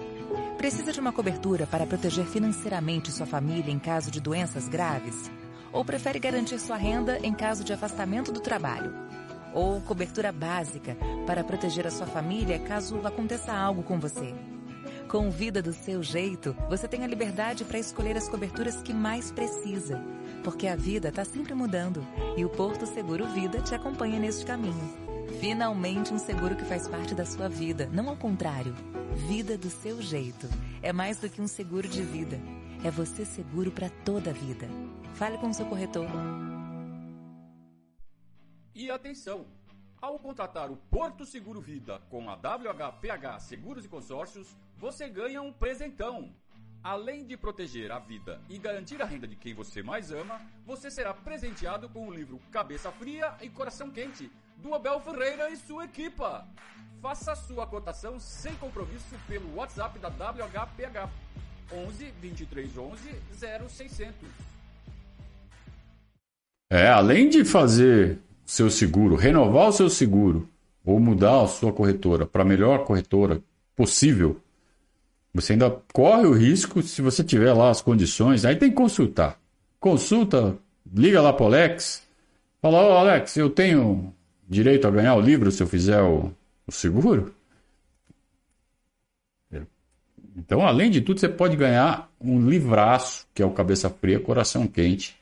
Precisa 0.57 0.91
de 0.91 0.99
uma 0.99 1.11
cobertura 1.11 1.65
para 1.65 1.85
proteger 1.85 2.25
financeiramente 2.25 3.11
sua 3.11 3.25
família 3.25 3.71
em 3.71 3.79
caso 3.79 4.11
de 4.11 4.21
doenças 4.21 4.67
graves? 4.67 5.31
Ou 5.71 5.83
prefere 5.83 6.19
garantir 6.19 6.59
sua 6.59 6.77
renda 6.77 7.19
em 7.23 7.33
caso 7.33 7.63
de 7.63 7.73
afastamento 7.73 8.31
do 8.31 8.39
trabalho? 8.39 8.93
Ou 9.53 9.81
cobertura 9.81 10.31
básica 10.31 10.97
para 11.25 11.43
proteger 11.43 11.87
a 11.87 11.91
sua 11.91 12.07
família 12.07 12.59
caso 12.59 12.99
aconteça 13.05 13.53
algo 13.53 13.83
com 13.83 13.99
você? 13.99 14.33
Com 15.07 15.31
Vida 15.31 15.61
do 15.61 15.71
seu 15.71 16.03
jeito, 16.03 16.53
você 16.69 16.85
tem 16.85 17.03
a 17.03 17.07
liberdade 17.07 17.63
para 17.63 17.79
escolher 17.79 18.17
as 18.17 18.27
coberturas 18.27 18.81
que 18.81 18.93
mais 18.93 19.31
precisa. 19.31 20.03
Porque 20.43 20.67
a 20.67 20.75
vida 20.75 21.07
está 21.07 21.23
sempre 21.23 21.53
mudando 21.53 22.05
e 22.35 22.43
o 22.43 22.49
Porto 22.49 22.85
Seguro 22.85 23.25
Vida 23.27 23.61
te 23.61 23.73
acompanha 23.73 24.19
neste 24.19 24.45
caminho. 24.45 25.07
Finalmente 25.39 26.13
um 26.13 26.19
seguro 26.19 26.55
que 26.55 26.65
faz 26.65 26.87
parte 26.87 27.15
da 27.15 27.25
sua 27.25 27.47
vida, 27.47 27.89
não 27.91 28.09
ao 28.09 28.17
contrário. 28.17 28.75
Vida 29.29 29.57
do 29.57 29.69
seu 29.69 30.01
jeito. 30.01 30.49
É 30.81 30.91
mais 30.91 31.17
do 31.17 31.29
que 31.29 31.41
um 31.41 31.47
seguro 31.47 31.87
de 31.87 32.01
vida. 32.01 32.39
É 32.83 32.91
você 32.91 33.23
seguro 33.23 33.71
para 33.71 33.89
toda 33.89 34.31
a 34.31 34.33
vida. 34.33 34.67
Fale 35.17 35.35
com 35.39 35.51
seu 35.51 35.65
corretor. 35.65 36.05
E 38.75 38.91
atenção! 38.91 39.47
Ao 39.99 40.19
contratar 40.19 40.69
o 40.69 40.77
Porto 40.77 41.25
Seguro 41.25 41.59
Vida 41.59 41.99
com 42.11 42.29
a 42.29 42.35
WHPH 42.35 43.39
Seguros 43.39 43.83
e 43.83 43.87
Consórcios, 43.87 44.55
você 44.77 45.09
ganha 45.09 45.41
um 45.41 45.51
presentão. 45.51 46.31
Além 46.83 47.25
de 47.25 47.35
proteger 47.35 47.91
a 47.91 47.97
vida 47.97 48.39
e 48.47 48.59
garantir 48.59 49.01
a 49.01 49.05
renda 49.05 49.27
de 49.27 49.35
quem 49.35 49.55
você 49.55 49.81
mais 49.81 50.11
ama, 50.11 50.39
você 50.63 50.91
será 50.91 51.15
presenteado 51.15 51.89
com 51.89 52.07
o 52.07 52.13
livro 52.13 52.39
Cabeça 52.51 52.91
Fria 52.91 53.35
e 53.41 53.49
Coração 53.49 53.89
Quente, 53.89 54.31
do 54.57 54.75
Abel 54.75 54.99
Ferreira 54.99 55.49
e 55.49 55.57
sua 55.57 55.85
equipa. 55.85 56.47
Faça 57.01 57.35
sua 57.35 57.65
cotação 57.65 58.19
sem 58.19 58.53
compromisso 58.57 59.15
pelo 59.27 59.55
WhatsApp 59.55 59.97
da 59.97 60.09
WHPH 60.09 61.09
11 61.73 62.11
23 62.21 62.77
11 62.77 63.21
0600. 63.67 64.56
É, 66.69 66.87
além 66.87 67.29
de 67.29 67.45
fazer 67.45 68.19
seu 68.45 68.69
seguro, 68.69 69.15
renovar 69.15 69.69
o 69.69 69.71
seu 69.71 69.89
seguro 69.89 70.47
ou 70.83 70.99
mudar 70.99 71.41
a 71.41 71.47
sua 71.47 71.71
corretora 71.71 72.25
para 72.25 72.41
a 72.41 72.45
melhor 72.45 72.83
corretora 72.85 73.41
possível, 73.75 74.41
você 75.33 75.53
ainda 75.53 75.69
corre 75.93 76.25
o 76.25 76.33
risco 76.33 76.81
se 76.81 77.01
você 77.01 77.23
tiver 77.23 77.53
lá 77.53 77.69
as 77.69 77.81
condições. 77.81 78.43
Aí 78.43 78.55
tem 78.55 78.69
que 78.69 78.75
consultar. 78.75 79.39
Consulta, 79.79 80.57
liga 80.93 81.21
lá 81.21 81.31
para 81.31 81.43
o 81.43 81.47
Alex, 81.47 82.03
fala: 82.61 82.87
Ô 82.87 82.91
Alex, 82.93 83.37
eu 83.37 83.49
tenho 83.49 84.13
direito 84.47 84.87
a 84.87 84.91
ganhar 84.91 85.15
o 85.15 85.21
livro 85.21 85.51
se 85.51 85.61
eu 85.61 85.67
fizer 85.67 86.01
o, 86.01 86.31
o 86.65 86.71
seguro? 86.71 87.33
Então, 90.37 90.65
além 90.65 90.91
de 90.91 91.01
tudo, 91.01 91.19
você 91.19 91.27
pode 91.27 91.57
ganhar 91.57 92.11
um 92.21 92.47
livraço, 92.47 93.27
que 93.33 93.41
é 93.41 93.45
o 93.45 93.51
Cabeça 93.51 93.89
Fria, 93.89 94.19
Coração 94.19 94.67
Quente. 94.67 95.16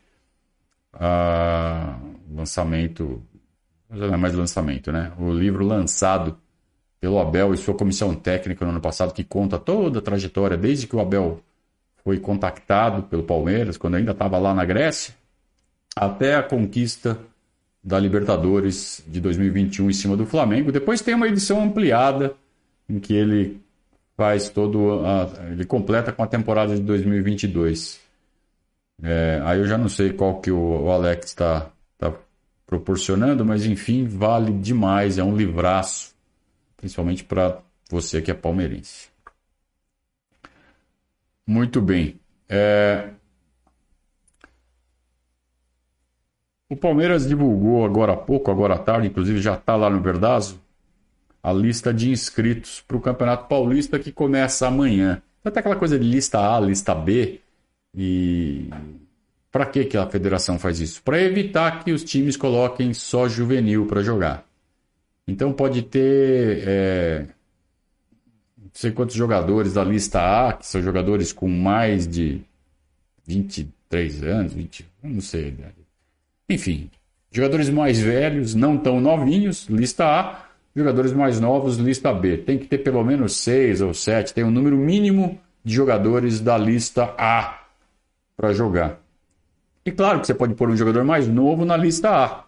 Ah, 0.96 2.00
lançamento. 2.34 3.22
Não 3.90 4.14
é 4.14 4.18
mais 4.18 4.34
lançamento, 4.34 4.92
né? 4.92 5.12
O 5.20 5.32
livro 5.32 5.66
lançado 5.66 6.38
pelo 7.00 7.20
Abel 7.20 7.54
e 7.54 7.58
sua 7.58 7.76
comissão 7.76 8.16
técnica 8.16 8.66
no 8.66 8.72
ano 8.72 8.82
passado, 8.82 9.14
que 9.14 9.24
conta 9.24 9.60
toda 9.60 10.00
a 10.00 10.02
trajetória, 10.02 10.58
desde 10.58 10.88
que 10.88 10.96
o 10.96 11.00
Abel 11.00 11.40
foi 12.04 12.20
contactado 12.20 13.04
pelo 13.04 13.24
Palmeiras, 13.24 13.78
quando 13.78 13.96
ainda 13.96 14.12
estava 14.12 14.38
lá 14.38 14.54
na 14.54 14.66
Grécia, 14.66 15.14
até 15.96 16.36
a 16.36 16.44
conquista 16.44 17.18
da 17.84 18.00
Libertadores 18.00 19.04
de 19.08 19.22
2021 19.22 19.90
em 19.90 19.94
cima 19.94 20.18
do 20.18 20.26
Flamengo. 20.26 20.72
Depois 20.72 21.02
tem 21.02 21.14
uma 21.14 21.28
edição 21.28 21.62
ampliada 21.62 22.34
em 22.90 23.00
que 23.00 23.14
ele 23.14 23.62
faz 24.18 24.50
todo 24.50 25.06
a, 25.06 25.30
ele 25.52 25.66
completa 25.66 26.12
com 26.12 26.24
a 26.24 26.28
temporada 26.28 26.76
de 26.76 26.82
2022. 26.82 28.00
É, 29.02 29.42
aí 29.44 29.60
eu 29.60 29.68
já 29.68 29.78
não 29.78 29.90
sei 29.90 30.14
qual 30.14 30.42
que 30.42 30.52
o, 30.52 30.90
Alex 30.90 31.28
está 31.28 31.72
tá 31.98 32.14
proporcionando, 32.66 33.46
mas 33.46 33.66
enfim, 33.66 34.06
vale 34.08 34.52
demais, 34.54 35.18
é 35.18 35.24
um 35.24 35.36
livraço, 35.36 36.16
principalmente 36.78 37.24
para 37.24 37.62
você 37.90 38.22
que 38.22 38.32
é 38.32 38.34
palmeirense. 38.34 39.10
Muito 41.48 41.82
bem. 41.82 42.20
É, 42.50 43.10
O 46.68 46.76
Palmeiras 46.76 47.28
divulgou 47.28 47.86
agora 47.86 48.14
há 48.14 48.18
pouco, 48.18 48.50
agora 48.50 48.74
à 48.74 48.78
tarde, 48.80 49.08
inclusive 49.08 49.40
já 49.40 49.54
está 49.54 49.76
lá 49.76 49.88
no 49.88 50.02
Verdazo, 50.02 50.60
a 51.44 51.54
lista 51.54 51.94
de 51.94 52.10
inscritos 52.10 52.82
para 52.82 52.98
o 52.98 53.02
Campeonato 53.02 53.48
Paulista 53.48 54.00
que 54.00 54.12
começa 54.12 54.68
amanhã. 54.68 55.22
Até 55.44 55.60
aquela 55.60 55.76
coisa 55.76 56.00
de 56.00 56.04
lista 56.04 56.40
A, 56.40 56.60
lista 56.60 56.96
B. 56.96 57.40
E 57.96 58.70
para 59.52 59.66
que, 59.66 59.86
que 59.86 59.96
a 59.96 60.06
federação 60.06 60.60
faz 60.60 60.82
isso? 60.82 61.02
Para 61.02 61.22
evitar 61.22 61.84
que 61.84 61.94
os 61.94 62.04
times 62.04 62.36
coloquem 62.36 62.94
só 62.94 63.30
juvenil 63.30 63.86
para 63.86 64.04
jogar. 64.04 64.46
Então 65.26 65.54
pode 65.54 65.82
ter 65.82 66.64
é, 66.68 67.26
não 68.58 68.70
sei 68.74 68.92
quantos 68.92 69.16
jogadores 69.16 69.74
da 69.74 69.84
lista 69.84 70.20
A, 70.20 70.54
que 70.54 70.68
são 70.68 70.82
jogadores 70.82 71.32
com 71.32 71.48
mais 71.48 72.06
de 72.06 72.42
23 73.26 74.24
anos, 74.24 74.54
20, 74.54 74.86
não 75.02 75.22
sei, 75.22 75.56
enfim, 76.50 76.92
jogadores 77.32 77.70
mais 77.70 78.00
velhos, 78.00 78.54
não 78.54 78.78
tão 78.78 79.00
novinhos, 79.00 79.68
lista 79.70 80.06
A. 80.06 80.46
Jogadores 80.76 81.14
mais 81.14 81.40
novos, 81.40 81.78
lista 81.78 82.14
B. 82.14 82.36
Tem 82.36 82.58
que 82.58 82.66
ter 82.66 82.80
pelo 82.80 83.02
menos 83.02 83.38
seis 83.38 83.80
ou 83.80 83.94
sete, 83.94 84.34
tem 84.34 84.44
um 84.44 84.52
número 84.52 84.76
mínimo 84.76 85.40
de 85.64 85.74
jogadores 85.74 86.42
da 86.42 86.58
lista 86.58 87.16
A 87.18 87.65
para 88.36 88.54
jogar. 88.54 89.00
E 89.86 89.92
claro 89.92 90.20
que 90.20 90.28
você 90.28 90.34
pode 90.34 90.56
pôr 90.56 90.70
um 90.70 90.76
jogador 90.76 91.04
mais 91.04 91.28
novo 91.28 91.64
na 91.66 91.78
lista 91.78 92.10
A. 92.10 92.46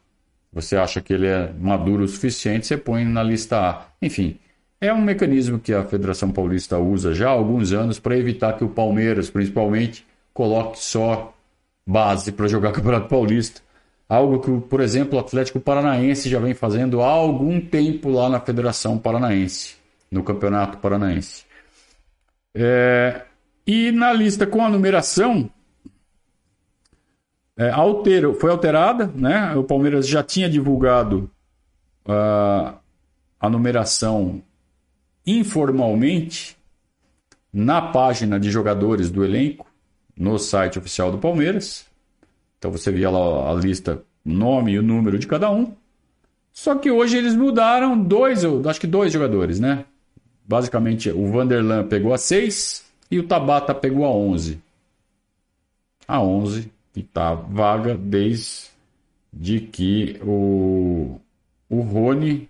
Você 0.51 0.75
acha 0.75 1.01
que 1.01 1.13
ele 1.13 1.27
é 1.27 1.53
maduro 1.59 2.03
o 2.03 2.07
suficiente, 2.07 2.65
você 2.65 2.77
põe 2.77 3.05
na 3.05 3.21
lista 3.21 3.59
A. 3.59 3.85
Enfim, 4.01 4.39
é 4.81 4.93
um 4.93 5.01
mecanismo 5.01 5.59
que 5.59 5.73
a 5.73 5.83
Federação 5.83 6.31
Paulista 6.31 6.77
usa 6.77 7.13
já 7.13 7.27
há 7.27 7.31
alguns 7.31 7.71
anos 7.73 7.99
para 7.99 8.17
evitar 8.17 8.53
que 8.53 8.63
o 8.63 8.69
Palmeiras, 8.69 9.29
principalmente, 9.29 10.05
coloque 10.33 10.79
só 10.79 11.33
base 11.85 12.31
para 12.31 12.47
jogar 12.47 12.71
Campeonato 12.73 13.07
Paulista 13.07 13.61
Algo 14.09 14.39
que, 14.39 14.67
por 14.69 14.79
exemplo, 14.79 15.17
o 15.17 15.19
Atlético 15.19 15.59
Paranaense 15.59 16.29
já 16.29 16.39
vem 16.39 16.53
fazendo 16.53 17.01
há 17.01 17.07
algum 17.09 17.59
tempo 17.59 18.09
lá 18.09 18.29
na 18.29 18.39
Federação 18.39 18.97
Paranaense, 18.97 19.75
no 20.09 20.23
Campeonato 20.23 20.77
Paranaense. 20.77 21.43
É, 22.55 23.23
e 23.65 23.91
na 23.91 24.13
lista 24.13 24.47
com 24.47 24.63
a 24.63 24.69
numeração, 24.69 25.49
é, 27.57 27.71
altero, 27.71 28.35
foi 28.35 28.51
alterada, 28.51 29.11
né? 29.15 29.55
O 29.55 29.63
Palmeiras 29.63 30.07
já 30.07 30.21
tinha 30.21 30.47
divulgado 30.47 31.29
uh, 32.05 32.77
a 33.39 33.49
numeração 33.49 34.43
informalmente 35.25 36.55
na 37.51 37.81
página 37.81 38.39
de 38.39 38.51
jogadores 38.51 39.09
do 39.09 39.25
elenco, 39.25 39.65
no 40.15 40.37
site 40.37 40.77
oficial 40.77 41.11
do 41.11 41.17
Palmeiras. 41.17 41.87
Então 42.59 42.71
você 42.71 42.91
via 42.91 43.09
lá 43.09 43.51
a 43.51 43.55
lista, 43.55 44.03
nome 44.23 44.73
e 44.73 44.79
o 44.79 44.83
número 44.83 45.17
de 45.17 45.25
cada 45.25 45.49
um. 45.49 45.73
Só 46.53 46.75
que 46.75 46.91
hoje 46.91 47.17
eles 47.17 47.35
mudaram 47.35 47.99
dois, 47.99 48.43
acho 48.45 48.79
que 48.79 48.87
dois 48.87 49.11
jogadores, 49.11 49.59
né? 49.59 49.85
Basicamente, 50.47 51.09
o 51.09 51.31
Vanderlan 51.31 51.87
pegou 51.87 52.13
a 52.13 52.17
6 52.17 52.85
e 53.09 53.19
o 53.19 53.27
Tabata 53.27 53.73
pegou 53.73 54.05
a 54.05 54.09
11. 54.09 54.61
A 56.07 56.21
11 56.21 56.76
que 56.97 57.01
está 57.01 57.35
vaga 57.35 57.95
desde 57.95 59.59
que 59.71 60.19
o, 60.23 61.19
o 61.69 61.81
Rony 61.81 62.49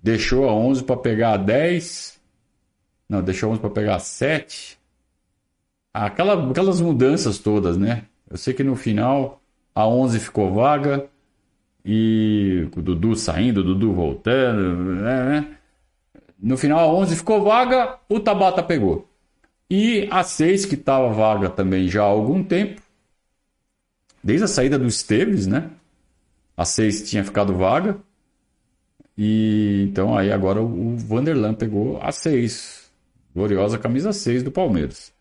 deixou 0.00 0.48
a 0.48 0.52
11 0.52 0.84
para 0.84 0.96
pegar 0.96 1.32
a 1.32 1.36
10. 1.36 2.20
Não, 3.08 3.20
deixou 3.20 3.48
a 3.48 3.52
11 3.52 3.60
para 3.60 3.70
pegar 3.70 3.96
a 3.96 3.98
7. 3.98 4.78
Aquela, 5.92 6.50
aquelas 6.50 6.80
mudanças 6.80 7.38
todas, 7.38 7.76
né? 7.76 8.04
Eu 8.30 8.36
sei 8.36 8.54
que 8.54 8.62
no 8.62 8.76
final 8.76 9.42
a 9.74 9.86
11 9.88 10.20
ficou 10.20 10.54
vaga 10.54 11.08
e 11.84 12.68
o 12.76 12.82
Dudu 12.82 13.16
saindo, 13.16 13.60
o 13.60 13.64
Dudu 13.64 13.92
voltando, 13.92 14.94
né, 14.94 15.24
né? 15.24 15.56
No 16.40 16.56
final 16.56 16.78
a 16.78 16.86
11 16.86 17.16
ficou 17.16 17.42
vaga, 17.42 17.98
o 18.08 18.20
Tabata 18.20 18.62
pegou. 18.62 19.08
E 19.68 20.06
a 20.10 20.22
6 20.22 20.66
que 20.66 20.76
estava 20.76 21.10
vaga 21.10 21.50
também 21.50 21.88
já 21.88 22.02
há 22.02 22.06
algum 22.06 22.44
tempo, 22.44 22.80
desde 24.22 24.44
a 24.44 24.48
saída 24.48 24.78
do 24.78 24.86
Esteves, 24.86 25.46
né? 25.46 25.70
A 26.56 26.64
6 26.64 27.08
tinha 27.08 27.24
ficado 27.24 27.54
vaga. 27.54 27.96
E 29.16 29.86
então 29.88 30.16
aí 30.16 30.30
agora 30.30 30.62
o 30.62 30.96
Vanderlan 30.96 31.54
pegou 31.54 32.00
a 32.00 32.12
6. 32.12 32.90
Gloriosa 33.34 33.78
camisa 33.78 34.12
6 34.12 34.42
do 34.42 34.50
Palmeiras. 34.50 35.12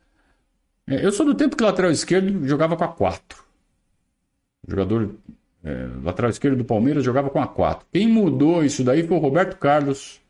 É, 0.88 1.05
eu 1.05 1.12
sou 1.12 1.25
do 1.25 1.36
tempo 1.36 1.55
que 1.55 1.63
lateral 1.63 1.91
esquerdo 1.91 2.47
jogava 2.47 2.77
com 2.77 2.83
a 2.83 2.88
4. 2.88 3.43
O 4.67 4.71
jogador 4.71 5.15
é, 5.63 5.88
lateral 6.03 6.29
esquerdo 6.29 6.57
do 6.57 6.65
Palmeiras 6.65 7.03
jogava 7.03 7.29
com 7.29 7.41
a 7.41 7.47
4. 7.47 7.86
Quem 7.91 8.07
mudou 8.07 8.63
isso 8.63 8.83
daí 8.83 9.05
foi 9.05 9.17
o 9.17 9.19
Roberto 9.19 9.57
Carlos 9.57 10.21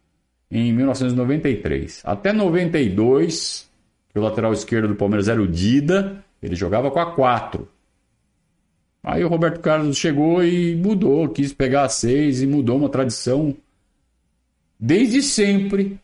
em 0.50 0.74
1993. 0.74 2.02
Até 2.06 2.34
92, 2.34 3.70
que 4.10 4.20
o 4.20 4.22
lateral 4.22 4.54
esquerdo 4.54 4.88
do 4.88 4.96
Palmeiras 4.96 5.28
era 5.28 5.42
o 5.42 5.48
Dida, 5.48 6.24
ele 6.42 6.56
jogava 6.56 6.90
com 6.90 7.00
a 7.00 7.14
4. 7.14 7.68
Aí 9.08 9.24
o 9.24 9.30
Roberto 9.30 9.62
Carlos 9.62 9.96
chegou 9.96 10.44
e 10.44 10.76
mudou, 10.76 11.30
quis 11.30 11.54
pegar 11.54 11.84
a 11.84 11.90
6 11.90 12.42
e 12.42 12.46
mudou 12.46 12.76
uma 12.76 12.90
tradição 12.90 13.56
desde 14.78 15.24
sempre 15.24 15.98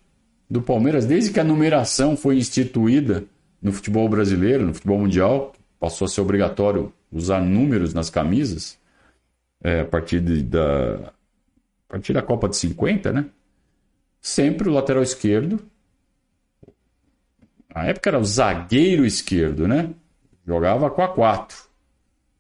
do 0.49 0.61
Palmeiras, 0.61 1.05
desde 1.05 1.33
que 1.33 1.39
a 1.41 1.43
numeração 1.43 2.15
foi 2.15 2.37
instituída 2.37 3.25
no 3.61 3.73
futebol 3.73 4.07
brasileiro, 4.07 4.65
no 4.65 4.73
futebol 4.73 4.97
mundial, 4.97 5.51
passou 5.81 6.05
a 6.05 6.07
ser 6.07 6.21
obrigatório 6.21 6.93
usar 7.11 7.41
números 7.41 7.93
nas 7.93 8.09
camisas 8.09 8.79
é, 9.61 9.81
a, 9.81 9.85
partir 9.85 10.21
de, 10.21 10.41
da, 10.41 10.93
a 11.89 11.89
partir 11.89 12.13
da 12.13 12.21
Copa 12.21 12.47
de 12.47 12.55
50, 12.55 13.11
né? 13.11 13.25
Sempre 14.21 14.69
o 14.69 14.71
lateral 14.71 15.03
esquerdo. 15.03 15.59
Na 17.75 17.83
época 17.83 18.11
era 18.11 18.19
o 18.19 18.23
zagueiro 18.23 19.05
esquerdo, 19.05 19.67
né? 19.67 19.89
Jogava 20.47 20.89
com 20.89 21.01
a 21.01 21.09
4. 21.09 21.62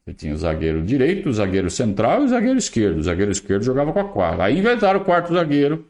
Você 0.05 0.13
tinha 0.13 0.33
o 0.33 0.37
zagueiro 0.37 0.81
direito, 0.81 1.29
o 1.29 1.33
zagueiro 1.33 1.69
central 1.69 2.21
e 2.21 2.25
o 2.25 2.27
zagueiro 2.27 2.59
esquerdo. 2.59 2.97
O 2.97 3.03
zagueiro 3.03 3.31
esquerdo 3.31 3.63
jogava 3.63 3.93
com 3.93 3.99
a 3.99 4.09
4. 4.09 4.41
Aí 4.41 4.59
inventaram 4.59 4.99
o 4.99 5.05
quarto 5.05 5.33
zagueiro, 5.33 5.87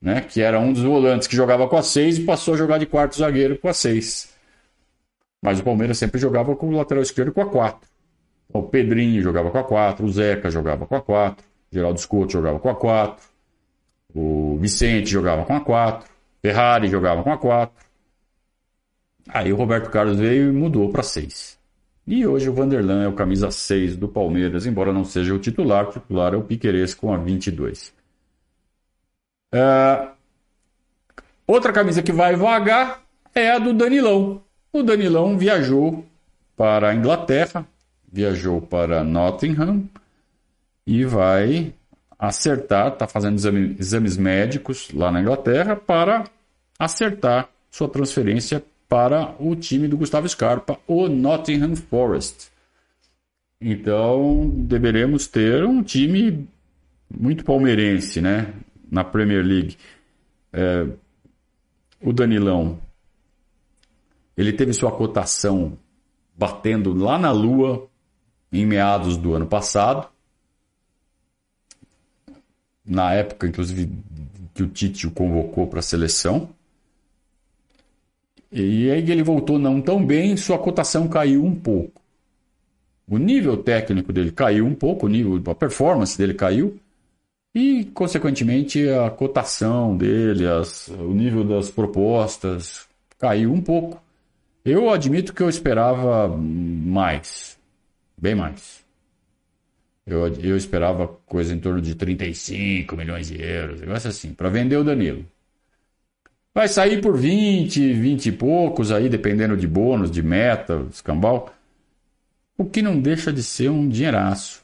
né? 0.00 0.20
Que 0.20 0.42
era 0.42 0.60
um 0.60 0.72
dos 0.72 0.82
volantes 0.82 1.26
que 1.26 1.34
jogava 1.34 1.66
com 1.66 1.76
a 1.76 1.82
6 1.82 2.18
e 2.18 2.24
passou 2.24 2.54
a 2.54 2.56
jogar 2.58 2.78
de 2.78 2.86
quarto 2.86 3.16
zagueiro 3.16 3.58
com 3.58 3.68
a 3.68 3.72
6. 3.72 4.34
Mas 5.42 5.60
o 5.60 5.64
Palmeiras 5.64 5.96
sempre 5.96 6.20
jogava 6.20 6.54
com 6.54 6.68
o 6.68 6.76
lateral 6.76 7.02
esquerdo 7.02 7.32
com 7.32 7.40
a 7.40 7.46
4. 7.48 7.88
O 8.52 8.64
Pedrinho 8.64 9.22
jogava 9.22 9.50
com 9.50 9.58
a 9.58 9.64
4, 9.64 10.04
o 10.04 10.12
Zeca 10.12 10.50
jogava 10.50 10.86
com 10.86 10.96
a 10.96 11.00
4, 11.00 11.44
o 11.44 11.74
Geraldo 11.74 12.00
Scott 12.00 12.32
jogava 12.32 12.58
com 12.58 12.68
a 12.68 12.74
4, 12.74 13.24
o 14.14 14.58
Vicente 14.60 15.08
jogava 15.08 15.44
com 15.44 15.54
a 15.54 15.60
4, 15.60 16.10
Ferrari 16.42 16.88
jogava 16.88 17.22
com 17.22 17.32
a 17.32 17.38
4. 17.38 17.86
Aí 19.28 19.52
o 19.52 19.56
Roberto 19.56 19.88
Carlos 19.90 20.18
veio 20.18 20.48
e 20.48 20.52
mudou 20.52 20.90
para 20.90 21.02
6. 21.02 21.59
E 22.06 22.26
hoje 22.26 22.48
o 22.48 22.52
Vanderlan 22.52 23.04
é 23.04 23.08
o 23.08 23.12
camisa 23.12 23.50
6 23.50 23.96
do 23.96 24.08
Palmeiras, 24.08 24.66
embora 24.66 24.92
não 24.92 25.04
seja 25.04 25.34
o 25.34 25.38
titular, 25.38 25.88
o 25.88 25.92
titular 25.92 26.34
é 26.34 26.36
o 26.36 26.42
Piqueires 26.42 26.94
com 26.94 27.12
a 27.12 27.16
22. 27.16 27.92
Uh, 29.54 30.10
outra 31.46 31.72
camisa 31.72 32.02
que 32.02 32.12
vai 32.12 32.36
vagar 32.36 33.02
é 33.34 33.50
a 33.50 33.58
do 33.58 33.72
Danilão. 33.72 34.42
O 34.72 34.82
Danilão 34.82 35.36
viajou 35.36 36.04
para 36.56 36.90
a 36.90 36.94
Inglaterra, 36.94 37.66
viajou 38.10 38.60
para 38.60 39.04
Nottingham 39.04 39.88
e 40.86 41.04
vai 41.04 41.72
acertar, 42.18 42.92
está 42.92 43.06
fazendo 43.06 43.36
exame, 43.36 43.76
exames 43.78 44.16
médicos 44.16 44.90
lá 44.92 45.10
na 45.10 45.20
Inglaterra 45.20 45.74
para 45.76 46.24
acertar 46.78 47.48
sua 47.70 47.88
transferência 47.88 48.62
para 48.90 49.36
o 49.38 49.54
time 49.54 49.86
do 49.86 49.96
Gustavo 49.96 50.28
Scarpa, 50.28 50.76
o 50.84 51.08
Nottingham 51.08 51.76
Forest. 51.76 52.50
Então, 53.60 54.50
deveremos 54.52 55.28
ter 55.28 55.64
um 55.64 55.80
time 55.80 56.48
muito 57.08 57.44
palmeirense, 57.44 58.20
né? 58.20 58.52
Na 58.90 59.04
Premier 59.04 59.44
League. 59.46 59.78
É, 60.52 60.88
o 62.02 62.12
Danilão, 62.12 62.80
ele 64.36 64.52
teve 64.52 64.72
sua 64.72 64.90
cotação 64.90 65.78
batendo 66.36 66.92
lá 66.92 67.16
na 67.16 67.30
lua 67.30 67.88
em 68.52 68.66
meados 68.66 69.16
do 69.16 69.34
ano 69.34 69.46
passado. 69.46 70.08
Na 72.84 73.12
época, 73.12 73.46
inclusive, 73.46 73.88
que 74.52 74.64
o 74.64 74.68
Tite 74.68 75.06
o 75.06 75.12
convocou 75.12 75.68
para 75.68 75.78
a 75.78 75.82
seleção. 75.82 76.50
E 78.52 78.90
aí 78.90 79.10
ele 79.10 79.22
voltou 79.22 79.58
não 79.58 79.80
tão 79.80 80.04
bem, 80.04 80.36
sua 80.36 80.58
cotação 80.58 81.08
caiu 81.08 81.44
um 81.44 81.54
pouco. 81.54 82.00
O 83.08 83.18
nível 83.18 83.56
técnico 83.56 84.12
dele 84.12 84.32
caiu 84.32 84.66
um 84.66 84.74
pouco, 84.74 85.06
o 85.06 85.08
nível, 85.08 85.40
a 85.50 85.54
performance 85.54 86.16
dele 86.16 86.34
caiu. 86.34 86.78
E, 87.54 87.84
consequentemente, 87.86 88.88
a 88.88 89.10
cotação 89.10 89.96
dele, 89.96 90.46
as, 90.46 90.88
o 90.88 91.12
nível 91.12 91.42
das 91.42 91.68
propostas 91.68 92.86
caiu 93.18 93.52
um 93.52 93.60
pouco. 93.60 94.00
Eu 94.64 94.90
admito 94.90 95.32
que 95.34 95.42
eu 95.42 95.48
esperava 95.48 96.28
mais, 96.28 97.58
bem 98.16 98.34
mais. 98.34 98.84
Eu, 100.06 100.26
eu 100.36 100.56
esperava 100.56 101.08
coisa 101.26 101.54
em 101.54 101.58
torno 101.58 101.80
de 101.80 101.94
35 101.94 102.96
milhões 102.96 103.28
de 103.28 103.40
euros, 103.42 103.80
negócio 103.80 104.08
assim, 104.08 104.32
para 104.32 104.48
vender 104.48 104.76
o 104.76 104.84
Danilo. 104.84 105.24
Vai 106.52 106.66
sair 106.66 107.00
por 107.00 107.16
20, 107.16 107.92
20 107.92 108.26
e 108.26 108.32
poucos 108.32 108.90
aí, 108.90 109.08
dependendo 109.08 109.56
de 109.56 109.68
bônus, 109.68 110.10
de 110.10 110.22
meta, 110.22 110.86
escambau. 110.90 111.54
O 112.58 112.64
que 112.64 112.82
não 112.82 113.00
deixa 113.00 113.32
de 113.32 113.42
ser 113.42 113.70
um 113.70 113.88
dinheiraço. 113.88 114.62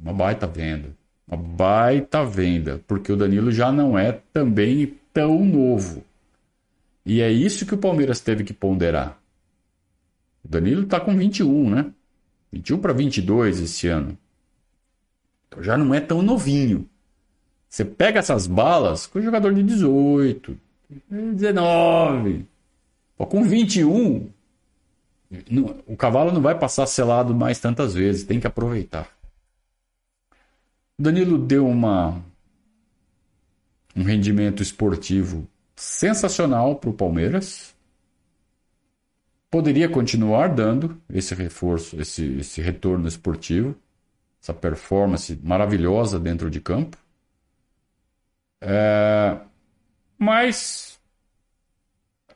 Uma 0.00 0.12
baita 0.12 0.46
venda. 0.46 0.96
Uma 1.28 1.36
baita 1.36 2.24
venda. 2.24 2.80
Porque 2.86 3.12
o 3.12 3.16
Danilo 3.16 3.52
já 3.52 3.70
não 3.70 3.98
é 3.98 4.12
também 4.32 4.94
tão 5.12 5.44
novo. 5.44 6.02
E 7.04 7.20
é 7.20 7.30
isso 7.30 7.66
que 7.66 7.74
o 7.74 7.78
Palmeiras 7.78 8.20
teve 8.20 8.42
que 8.42 8.54
ponderar. 8.54 9.20
O 10.42 10.48
Danilo 10.48 10.84
está 10.84 10.98
com 10.98 11.14
21, 11.14 11.70
né? 11.70 11.86
21 12.50 12.78
para 12.78 12.92
22 12.94 13.60
esse 13.60 13.88
ano. 13.88 14.16
Então 15.48 15.62
já 15.62 15.76
não 15.76 15.94
é 15.94 16.00
tão 16.00 16.22
novinho. 16.22 16.88
Você 17.68 17.84
pega 17.84 18.20
essas 18.20 18.46
balas 18.46 19.06
com 19.06 19.20
jogador 19.20 19.52
de 19.52 19.62
18, 19.62 20.56
19. 21.10 22.46
Pô, 23.16 23.26
com 23.26 23.44
21, 23.44 24.28
o 25.86 25.96
cavalo 25.96 26.32
não 26.32 26.40
vai 26.40 26.58
passar 26.58 26.86
selado 26.86 27.34
mais 27.34 27.58
tantas 27.58 27.94
vezes, 27.94 28.24
tem 28.24 28.40
que 28.40 28.46
aproveitar. 28.46 29.08
O 30.98 31.02
Danilo 31.02 31.38
deu 31.38 31.66
uma 31.66 32.22
um 33.96 34.02
rendimento 34.02 34.62
esportivo 34.62 35.46
sensacional 35.76 36.76
para 36.76 36.90
o 36.90 36.94
Palmeiras. 36.94 37.74
Poderia 39.50 39.88
continuar 39.88 40.48
dando 40.48 41.00
esse 41.08 41.34
reforço, 41.34 42.00
esse, 42.00 42.24
esse 42.38 42.60
retorno 42.60 43.06
esportivo, 43.06 43.76
essa 44.42 44.52
performance 44.52 45.38
maravilhosa 45.42 46.18
dentro 46.18 46.50
de 46.50 46.60
campo. 46.60 46.98
É, 48.60 49.38
mas 50.18 50.98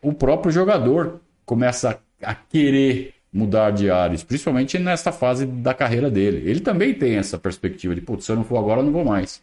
o 0.02 0.12
próprio 0.12 0.52
jogador 0.52 1.20
começa 1.44 2.00
a, 2.22 2.34
querer 2.34 3.14
mudar 3.32 3.70
de 3.70 3.90
ares, 3.90 4.22
principalmente 4.22 4.78
nesta 4.78 5.12
fase 5.12 5.46
da 5.46 5.74
carreira 5.74 6.10
dele. 6.10 6.48
Ele 6.48 6.60
também 6.60 6.94
tem 6.94 7.16
essa 7.16 7.38
perspectiva 7.38 7.94
de, 7.94 8.00
putz, 8.00 8.24
se 8.24 8.32
eu 8.32 8.36
não 8.36 8.44
for 8.44 8.58
agora, 8.58 8.80
eu 8.80 8.84
não 8.84 8.92
vou 8.92 9.04
mais. 9.04 9.42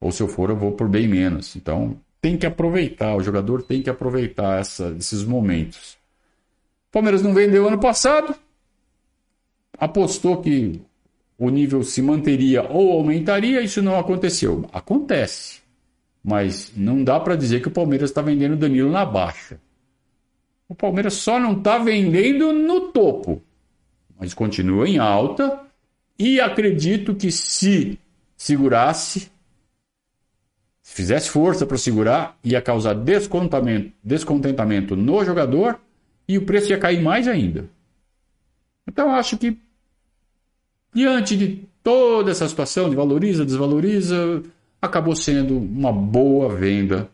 Ou 0.00 0.12
se 0.12 0.22
eu 0.22 0.28
for, 0.28 0.50
eu 0.50 0.56
vou 0.56 0.72
por 0.72 0.88
bem 0.88 1.08
menos. 1.08 1.56
Então, 1.56 1.98
tem 2.20 2.36
que 2.36 2.46
aproveitar, 2.46 3.14
o 3.14 3.22
jogador 3.22 3.62
tem 3.62 3.82
que 3.82 3.90
aproveitar 3.90 4.60
essa, 4.60 4.94
esses 4.98 5.24
momentos. 5.24 5.96
O 6.88 6.92
Palmeiras 6.92 7.22
não 7.22 7.32
vendeu 7.32 7.66
ano 7.66 7.78
passado, 7.78 8.34
apostou 9.78 10.40
que 10.42 10.80
o 11.38 11.50
nível 11.50 11.82
se 11.82 12.00
manteria 12.00 12.62
ou 12.62 12.92
aumentaria, 12.92 13.60
isso 13.60 13.82
não 13.82 13.98
aconteceu. 13.98 14.68
Acontece. 14.72 15.65
Mas 16.28 16.72
não 16.76 17.04
dá 17.04 17.20
para 17.20 17.36
dizer 17.36 17.62
que 17.62 17.68
o 17.68 17.70
Palmeiras 17.70 18.10
está 18.10 18.20
vendendo 18.20 18.56
Danilo 18.56 18.90
na 18.90 19.04
baixa. 19.04 19.60
O 20.68 20.74
Palmeiras 20.74 21.14
só 21.14 21.38
não 21.38 21.52
está 21.52 21.78
vendendo 21.78 22.52
no 22.52 22.90
topo, 22.90 23.40
mas 24.18 24.34
continua 24.34 24.88
em 24.88 24.98
alta 24.98 25.60
e 26.18 26.40
acredito 26.40 27.14
que 27.14 27.30
se 27.30 27.96
segurasse, 28.36 29.30
se 30.82 30.94
fizesse 30.94 31.30
força 31.30 31.64
para 31.64 31.78
segurar, 31.78 32.36
ia 32.42 32.60
causar 32.60 32.94
descontentamento, 32.94 33.92
descontentamento 34.02 34.96
no 34.96 35.24
jogador 35.24 35.78
e 36.26 36.36
o 36.36 36.44
preço 36.44 36.72
ia 36.72 36.78
cair 36.78 37.00
mais 37.00 37.28
ainda. 37.28 37.70
Então 38.84 39.14
acho 39.14 39.38
que 39.38 39.56
diante 40.92 41.36
de 41.36 41.68
toda 41.84 42.32
essa 42.32 42.48
situação 42.48 42.90
de 42.90 42.96
valoriza, 42.96 43.44
desvaloriza, 43.44 44.42
acabou 44.86 45.14
sendo 45.14 45.58
uma 45.58 45.92
boa 45.92 46.54
venda. 46.54 47.10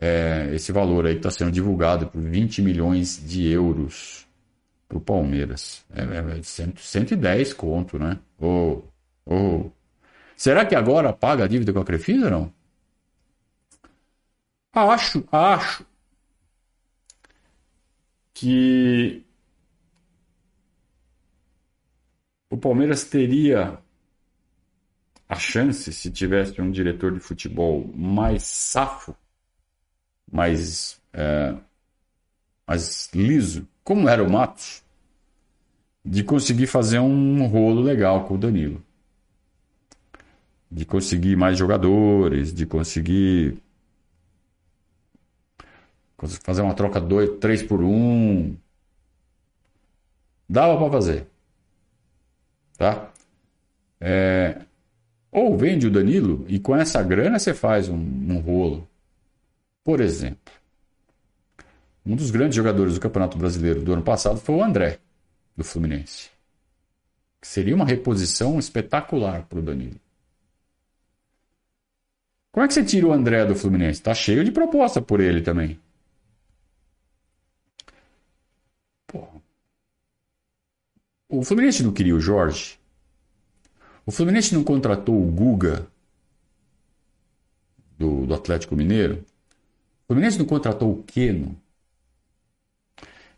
É, 0.00 0.50
esse 0.54 0.72
valor 0.72 1.06
aí 1.06 1.16
está 1.16 1.30
sendo 1.30 1.52
divulgado 1.52 2.06
por 2.06 2.20
20 2.20 2.62
milhões 2.62 3.22
de 3.26 3.46
euros 3.48 4.26
para 4.88 4.98
o 4.98 5.00
Palmeiras. 5.00 5.84
É, 5.94 6.02
é 6.02 6.42
110 6.42 7.52
conto, 7.52 7.98
né? 7.98 8.18
Oh, 8.38 8.82
oh. 9.26 9.70
Será 10.36 10.64
que 10.64 10.74
agora 10.74 11.12
paga 11.12 11.44
a 11.44 11.48
dívida 11.48 11.72
com 11.72 11.80
a 11.80 11.84
Crefisa 11.84 12.30
não? 12.30 12.52
Acho, 14.72 15.24
acho 15.30 15.84
que 18.32 19.24
o 22.48 22.56
Palmeiras 22.56 23.04
teria 23.04 23.78
a 25.30 25.36
chance, 25.36 25.92
se 25.92 26.10
tivesse 26.10 26.60
um 26.60 26.72
diretor 26.72 27.12
de 27.12 27.20
futebol 27.20 27.88
mais 27.94 28.42
safo, 28.42 29.14
mais, 30.30 31.00
é, 31.12 31.54
mais 32.66 33.08
liso, 33.14 33.64
como 33.84 34.08
era 34.08 34.24
o 34.24 34.28
Matos, 34.28 34.82
de 36.04 36.24
conseguir 36.24 36.66
fazer 36.66 36.98
um 36.98 37.46
rolo 37.46 37.80
legal 37.80 38.26
com 38.26 38.34
o 38.34 38.38
Danilo. 38.38 38.84
De 40.68 40.84
conseguir 40.84 41.36
mais 41.36 41.56
jogadores, 41.56 42.52
de 42.52 42.66
conseguir 42.66 43.56
fazer 46.42 46.62
uma 46.62 46.74
troca 46.74 47.00
2, 47.00 47.38
3 47.38 47.62
por 47.62 47.80
1. 47.80 47.86
Um. 47.86 48.56
Dava 50.48 50.76
para 50.76 50.90
fazer. 50.90 51.26
Tá? 52.76 53.12
É, 54.00 54.62
ou 55.30 55.56
vende 55.56 55.86
o 55.86 55.90
Danilo 55.90 56.44
e 56.48 56.58
com 56.58 56.74
essa 56.74 57.02
grana 57.02 57.38
você 57.38 57.54
faz 57.54 57.88
um, 57.88 57.96
um 57.96 58.40
rolo. 58.40 58.88
Por 59.84 60.00
exemplo, 60.00 60.52
um 62.04 62.16
dos 62.16 62.30
grandes 62.30 62.56
jogadores 62.56 62.94
do 62.94 63.00
Campeonato 63.00 63.38
Brasileiro 63.38 63.82
do 63.82 63.92
ano 63.92 64.02
passado 64.02 64.38
foi 64.38 64.54
o 64.56 64.64
André, 64.64 64.98
do 65.56 65.64
Fluminense. 65.64 66.30
Que 67.40 67.46
seria 67.46 67.74
uma 67.74 67.84
reposição 67.86 68.58
espetacular 68.58 69.44
para 69.44 69.58
o 69.58 69.62
Danilo. 69.62 70.00
Como 72.52 72.64
é 72.64 72.68
que 72.68 72.74
você 72.74 72.84
tira 72.84 73.06
o 73.06 73.12
André 73.12 73.44
do 73.46 73.54
Fluminense? 73.54 74.00
Está 74.00 74.12
cheio 74.12 74.44
de 74.44 74.50
proposta 74.50 75.00
por 75.00 75.20
ele 75.20 75.40
também. 75.40 75.78
O 81.28 81.44
Fluminense 81.44 81.84
não 81.84 81.92
queria 81.92 82.16
o 82.16 82.20
Jorge? 82.20 82.79
O 84.10 84.12
Fluminense 84.12 84.52
não 84.52 84.64
contratou 84.64 85.22
o 85.22 85.30
Guga 85.30 85.86
do, 87.96 88.26
do 88.26 88.34
Atlético 88.34 88.74
Mineiro? 88.74 89.24
O 90.02 90.06
Fluminense 90.08 90.36
não 90.36 90.46
contratou 90.46 90.90
o 90.90 91.04
Keno? 91.04 91.56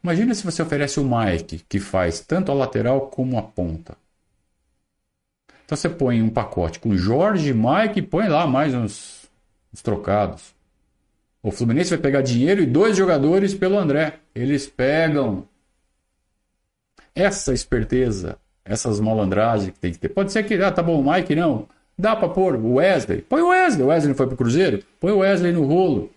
Imagina 0.02 0.34
se 0.34 0.42
você 0.42 0.62
oferece 0.62 0.98
o 0.98 1.04
Mike, 1.04 1.62
que 1.68 1.78
faz 1.78 2.20
tanto 2.20 2.50
a 2.50 2.54
lateral 2.54 3.10
como 3.10 3.36
a 3.36 3.42
ponta. 3.42 3.98
Então 5.66 5.76
você 5.76 5.90
põe 5.90 6.22
um 6.22 6.30
pacote 6.30 6.80
com 6.80 6.96
Jorge, 6.96 7.52
Mike 7.52 7.98
e 7.98 8.02
põe 8.02 8.26
lá 8.26 8.46
mais 8.46 8.72
uns, 8.72 9.30
uns 9.74 9.82
trocados. 9.82 10.54
O 11.42 11.50
Fluminense 11.50 11.90
vai 11.90 11.98
pegar 11.98 12.22
dinheiro 12.22 12.62
e 12.62 12.66
dois 12.66 12.96
jogadores 12.96 13.52
pelo 13.52 13.76
André. 13.76 14.20
Eles 14.34 14.66
pegam. 14.66 15.46
Essa 17.14 17.52
esperteza 17.52 18.38
essas 18.64 19.00
malandragens 19.00 19.72
que 19.72 19.78
tem 19.78 19.92
que 19.92 19.98
ter. 19.98 20.08
Pode 20.08 20.32
ser 20.32 20.42
que, 20.44 20.54
ah, 20.54 20.70
tá 20.70 20.82
bom, 20.82 21.00
o 21.00 21.12
Mike 21.12 21.34
não. 21.34 21.68
Dá 21.98 22.16
para 22.16 22.28
pôr 22.28 22.56
o 22.56 22.74
Wesley. 22.74 23.22
Põe 23.22 23.42
o 23.42 23.48
Wesley. 23.48 23.84
O 23.84 23.88
Wesley 23.88 24.14
foi 24.14 24.26
pro 24.26 24.36
Cruzeiro? 24.36 24.82
Põe 24.98 25.12
o 25.12 25.18
Wesley 25.18 25.52
no 25.52 25.64
rolo. 25.64 26.10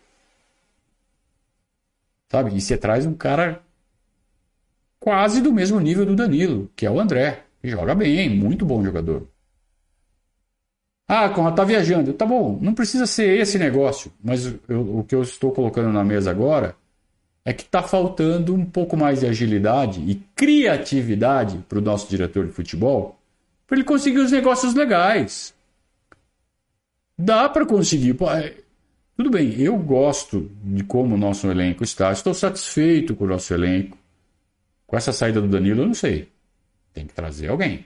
Sabe? 2.31 2.55
E 2.55 2.61
você 2.61 2.77
traz 2.77 3.05
um 3.05 3.13
cara 3.13 3.61
quase 4.99 5.41
do 5.41 5.53
mesmo 5.53 5.79
nível 5.79 6.05
do 6.05 6.15
Danilo, 6.15 6.69
que 6.75 6.85
é 6.85 6.89
o 6.89 6.99
André, 6.99 7.43
que 7.61 7.69
joga 7.69 7.93
bem, 7.93 8.29
muito 8.29 8.65
bom 8.65 8.83
jogador. 8.83 9.27
Ah, 11.07 11.29
Conrado, 11.29 11.55
tá 11.55 11.63
viajando. 11.63 12.13
Tá 12.13 12.25
bom, 12.25 12.57
não 12.59 12.73
precisa 12.73 13.05
ser 13.05 13.39
esse 13.39 13.59
negócio, 13.59 14.11
mas 14.23 14.47
eu, 14.67 14.99
o 14.99 15.03
que 15.03 15.13
eu 15.13 15.21
estou 15.21 15.51
colocando 15.51 15.91
na 15.91 16.03
mesa 16.03 16.31
agora 16.31 16.75
é 17.45 17.53
que 17.53 17.61
está 17.61 17.83
faltando 17.83 18.55
um 18.55 18.65
pouco 18.65 18.97
mais 18.97 19.19
de 19.19 19.27
agilidade 19.27 20.01
e 20.01 20.15
criatividade 20.35 21.59
para 21.69 21.77
o 21.77 21.81
nosso 21.81 22.09
diretor 22.09 22.47
de 22.47 22.51
futebol 22.51 23.19
para 23.67 23.77
ele 23.77 23.85
conseguir 23.85 24.19
os 24.19 24.31
negócios 24.31 24.73
legais. 24.73 25.53
Dá 27.17 27.47
para 27.47 27.65
conseguir. 27.65 28.17
É, 28.35 28.55
tudo 29.15 29.29
bem, 29.29 29.59
eu 29.61 29.77
gosto 29.77 30.51
de 30.63 30.83
como 30.83 31.13
o 31.15 31.17
nosso 31.17 31.49
elenco 31.49 31.83
está, 31.83 32.11
estou 32.11 32.33
satisfeito 32.33 33.15
com 33.15 33.23
o 33.25 33.27
nosso 33.27 33.53
elenco. 33.53 33.97
Com 34.87 34.97
essa 34.97 35.11
saída 35.11 35.39
do 35.39 35.47
Danilo, 35.47 35.81
eu 35.81 35.87
não 35.87 35.93
sei. 35.93 36.29
Tem 36.93 37.05
que 37.05 37.13
trazer 37.13 37.49
alguém. 37.49 37.85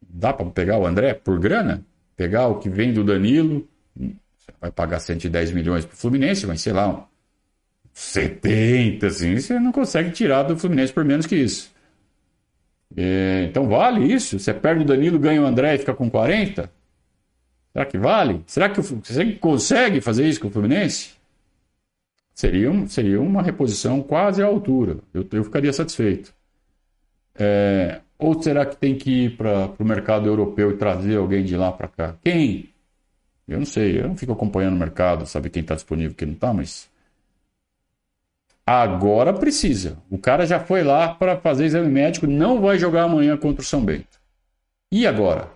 Dá 0.00 0.32
para 0.32 0.46
pegar 0.46 0.78
o 0.78 0.86
André 0.86 1.14
por 1.14 1.38
grana? 1.38 1.84
Pegar 2.16 2.46
o 2.46 2.58
que 2.58 2.70
vem 2.70 2.92
do 2.92 3.04
Danilo, 3.04 3.68
vai 4.60 4.70
pagar 4.70 5.00
110 5.00 5.50
milhões 5.52 5.84
para 5.84 5.94
o 5.94 5.96
Fluminense, 5.96 6.46
mas 6.46 6.62
sei 6.62 6.72
lá, 6.72 7.06
70, 7.96 9.06
assim, 9.06 9.40
você 9.40 9.58
não 9.58 9.72
consegue 9.72 10.10
tirar 10.10 10.42
do 10.42 10.58
Fluminense 10.58 10.92
por 10.92 11.02
menos 11.02 11.24
que 11.24 11.34
isso. 11.34 11.72
É, 12.94 13.46
então 13.48 13.66
vale 13.66 14.12
isso? 14.12 14.38
Você 14.38 14.52
perde 14.52 14.82
o 14.82 14.86
Danilo, 14.86 15.18
ganha 15.18 15.40
o 15.40 15.46
André 15.46 15.74
e 15.74 15.78
fica 15.78 15.94
com 15.94 16.10
40? 16.10 16.70
Será 17.72 17.86
que 17.86 17.96
vale? 17.96 18.42
Será 18.46 18.68
que 18.68 18.82
você 18.82 19.32
consegue 19.36 20.02
fazer 20.02 20.28
isso 20.28 20.40
com 20.40 20.48
o 20.48 20.50
Fluminense? 20.50 21.14
Seria, 22.34 22.70
um, 22.70 22.86
seria 22.86 23.18
uma 23.18 23.40
reposição 23.42 24.02
quase 24.02 24.42
à 24.42 24.46
altura. 24.46 24.98
Eu, 25.14 25.26
eu 25.32 25.44
ficaria 25.44 25.72
satisfeito. 25.72 26.34
É, 27.34 28.02
ou 28.18 28.42
será 28.42 28.66
que 28.66 28.76
tem 28.76 28.94
que 28.94 29.24
ir 29.24 29.36
para 29.38 29.70
o 29.78 29.84
mercado 29.84 30.26
europeu 30.26 30.70
e 30.70 30.76
trazer 30.76 31.16
alguém 31.16 31.42
de 31.42 31.56
lá 31.56 31.72
para 31.72 31.88
cá? 31.88 32.16
Quem? 32.22 32.68
Eu 33.48 33.58
não 33.58 33.66
sei. 33.66 33.98
Eu 33.98 34.08
não 34.08 34.16
fico 34.18 34.32
acompanhando 34.32 34.74
o 34.74 34.78
mercado, 34.78 35.24
sabe 35.24 35.48
quem 35.48 35.62
está 35.62 35.74
disponível 35.74 36.12
e 36.12 36.14
quem 36.14 36.28
não 36.28 36.34
está, 36.34 36.52
mas 36.52 36.94
Agora 38.66 39.32
precisa. 39.32 39.96
O 40.10 40.18
cara 40.18 40.44
já 40.44 40.58
foi 40.58 40.82
lá 40.82 41.14
para 41.14 41.36
fazer 41.36 41.66
exame 41.66 41.88
médico, 41.88 42.26
não 42.26 42.60
vai 42.60 42.76
jogar 42.78 43.04
amanhã 43.04 43.36
contra 43.36 43.62
o 43.62 43.64
São 43.64 43.84
Bento. 43.84 44.18
E 44.90 45.06
agora? 45.06 45.50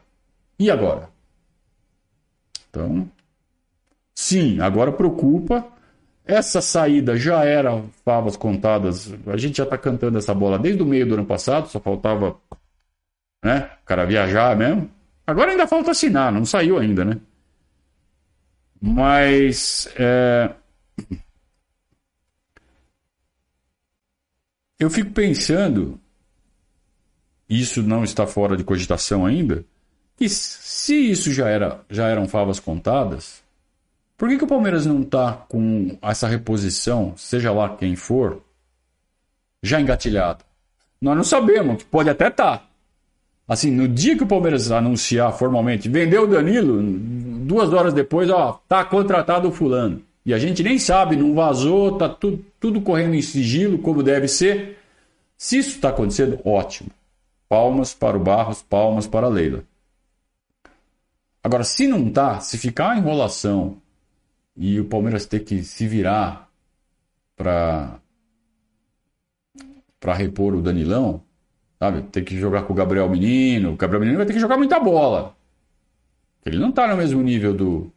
E 0.56 0.70
agora? 0.70 1.08
Então, 2.68 3.10
sim, 4.14 4.60
agora 4.60 4.92
preocupa. 4.92 5.66
Essa 6.24 6.60
saída 6.60 7.16
já 7.16 7.44
era 7.44 7.82
favas 8.04 8.36
contadas. 8.36 9.12
A 9.26 9.36
gente 9.36 9.56
já 9.56 9.64
está 9.64 9.76
cantando 9.76 10.16
essa 10.16 10.32
bola 10.32 10.56
desde 10.56 10.80
o 10.80 10.86
meio 10.86 11.06
do 11.06 11.14
ano 11.14 11.26
passado, 11.26 11.66
só 11.66 11.80
faltava 11.80 12.36
né, 13.44 13.70
o 13.82 13.84
cara 13.84 14.06
viajar 14.06 14.56
mesmo. 14.56 14.88
Agora 15.26 15.50
ainda 15.50 15.66
falta 15.66 15.90
assinar, 15.90 16.30
não 16.30 16.44
saiu 16.44 16.78
ainda, 16.78 17.04
né? 17.04 17.18
Mas 18.80 19.92
é, 19.98 20.50
Eu 24.80 24.88
fico 24.88 25.10
pensando, 25.10 26.00
isso 27.46 27.82
não 27.82 28.02
está 28.02 28.26
fora 28.26 28.56
de 28.56 28.64
cogitação 28.64 29.26
ainda, 29.26 29.62
que 30.16 30.26
se 30.26 31.10
isso 31.10 31.30
já, 31.30 31.50
era, 31.50 31.82
já 31.90 32.08
eram 32.08 32.26
favas 32.26 32.58
contadas, 32.58 33.42
por 34.16 34.30
que, 34.30 34.38
que 34.38 34.44
o 34.44 34.46
Palmeiras 34.46 34.86
não 34.86 35.02
está 35.02 35.32
com 35.32 35.98
essa 36.00 36.26
reposição, 36.26 37.12
seja 37.14 37.52
lá 37.52 37.76
quem 37.76 37.94
for, 37.94 38.42
já 39.62 39.78
engatilhado? 39.78 40.44
Nós 40.98 41.14
não 41.14 41.24
sabemos, 41.24 41.82
pode 41.82 42.08
até 42.08 42.28
estar. 42.28 42.58
Tá. 42.58 42.66
Assim, 43.46 43.70
no 43.70 43.86
dia 43.86 44.16
que 44.16 44.22
o 44.22 44.28
Palmeiras 44.28 44.70
anunciar 44.70 45.30
formalmente, 45.36 45.90
vendeu 45.90 46.22
o 46.22 46.26
Danilo, 46.26 46.82
duas 46.82 47.70
horas 47.72 47.92
depois, 47.92 48.30
ó, 48.30 48.62
tá 48.66 48.82
contratado 48.82 49.48
o 49.48 49.52
fulano. 49.52 50.02
E 50.24 50.34
a 50.34 50.38
gente 50.38 50.62
nem 50.62 50.78
sabe, 50.78 51.16
não 51.16 51.34
vazou, 51.34 51.96
tá 51.96 52.08
tudo, 52.08 52.44
tudo 52.58 52.80
correndo 52.80 53.14
em 53.14 53.22
sigilo, 53.22 53.78
como 53.78 54.02
deve 54.02 54.28
ser. 54.28 54.78
Se 55.36 55.58
isso 55.58 55.70
está 55.70 55.88
acontecendo, 55.88 56.38
ótimo. 56.44 56.90
Palmas 57.48 57.94
para 57.94 58.16
o 58.16 58.20
Barros, 58.20 58.62
palmas 58.62 59.06
para 59.06 59.26
a 59.26 59.30
Leila. 59.30 59.64
Agora, 61.42 61.64
se 61.64 61.86
não 61.86 62.06
está, 62.08 62.38
se 62.40 62.58
ficar 62.58 62.90
a 62.90 62.98
enrolação 62.98 63.78
e 64.54 64.78
o 64.78 64.84
Palmeiras 64.84 65.24
ter 65.24 65.40
que 65.40 65.62
se 65.64 65.86
virar 65.86 66.50
para 67.34 67.98
para 69.98 70.14
repor 70.14 70.54
o 70.54 70.62
Danilão, 70.62 71.22
sabe? 71.78 72.02
Ter 72.02 72.22
que 72.22 72.38
jogar 72.38 72.62
com 72.62 72.72
o 72.72 72.76
Gabriel 72.76 73.08
Menino, 73.08 73.72
o 73.72 73.76
Gabriel 73.76 74.00
Menino 74.00 74.16
vai 74.16 74.26
ter 74.26 74.32
que 74.32 74.38
jogar 74.38 74.56
muita 74.56 74.80
bola. 74.80 75.36
Ele 76.44 76.58
não 76.58 76.70
está 76.70 76.88
no 76.88 76.96
mesmo 76.96 77.22
nível 77.22 77.52
do 77.54 77.92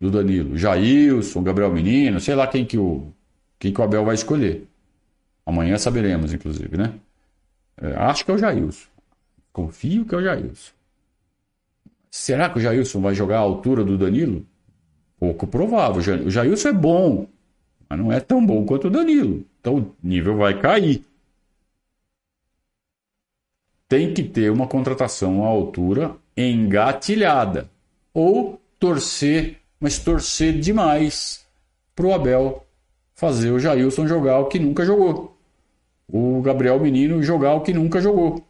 do 0.00 0.10
Danilo. 0.10 0.56
Jailson, 0.56 1.42
Gabriel 1.42 1.72
Menino, 1.72 2.18
sei 2.20 2.34
lá 2.34 2.46
quem 2.46 2.64
que 2.64 2.78
o, 2.78 3.12
quem 3.58 3.72
que 3.72 3.80
o 3.80 3.84
Abel 3.84 4.04
vai 4.04 4.14
escolher. 4.14 4.66
Amanhã 5.44 5.76
saberemos, 5.76 6.32
inclusive, 6.32 6.76
né? 6.76 6.94
É, 7.76 7.94
acho 7.96 8.24
que 8.24 8.30
é 8.30 8.34
o 8.34 8.38
Jailson. 8.38 8.88
Confio 9.52 10.04
que 10.04 10.14
é 10.14 10.18
o 10.18 10.22
Jailson. 10.22 10.72
Será 12.10 12.48
que 12.48 12.58
o 12.58 12.62
Jailson 12.62 13.00
vai 13.00 13.14
jogar 13.14 13.36
à 13.36 13.40
altura 13.40 13.84
do 13.84 13.98
Danilo? 13.98 14.44
Pouco 15.18 15.46
provável. 15.46 15.98
O 16.24 16.30
Jailson 16.30 16.68
é 16.68 16.72
bom, 16.72 17.26
mas 17.88 17.98
não 17.98 18.10
é 18.10 18.20
tão 18.20 18.44
bom 18.44 18.64
quanto 18.64 18.86
o 18.86 18.90
Danilo. 18.90 19.44
Então 19.60 19.78
o 19.78 19.94
nível 20.02 20.36
vai 20.36 20.58
cair. 20.58 21.04
Tem 23.86 24.14
que 24.14 24.22
ter 24.22 24.50
uma 24.50 24.66
contratação 24.66 25.44
à 25.44 25.48
altura 25.48 26.16
engatilhada. 26.36 27.68
Ou 28.14 28.60
torcer 28.78 29.59
mas 29.80 29.98
torcer 29.98 30.60
demais 30.60 31.44
pro 31.96 32.12
Abel 32.12 32.66
fazer 33.14 33.50
o 33.50 33.58
Jailson 33.58 34.06
jogar 34.06 34.38
o 34.38 34.46
que 34.46 34.58
nunca 34.58 34.84
jogou. 34.84 35.36
O 36.06 36.42
Gabriel 36.42 36.78
Menino 36.78 37.22
jogar 37.22 37.54
o 37.54 37.62
que 37.62 37.72
nunca 37.72 38.00
jogou. 38.00 38.44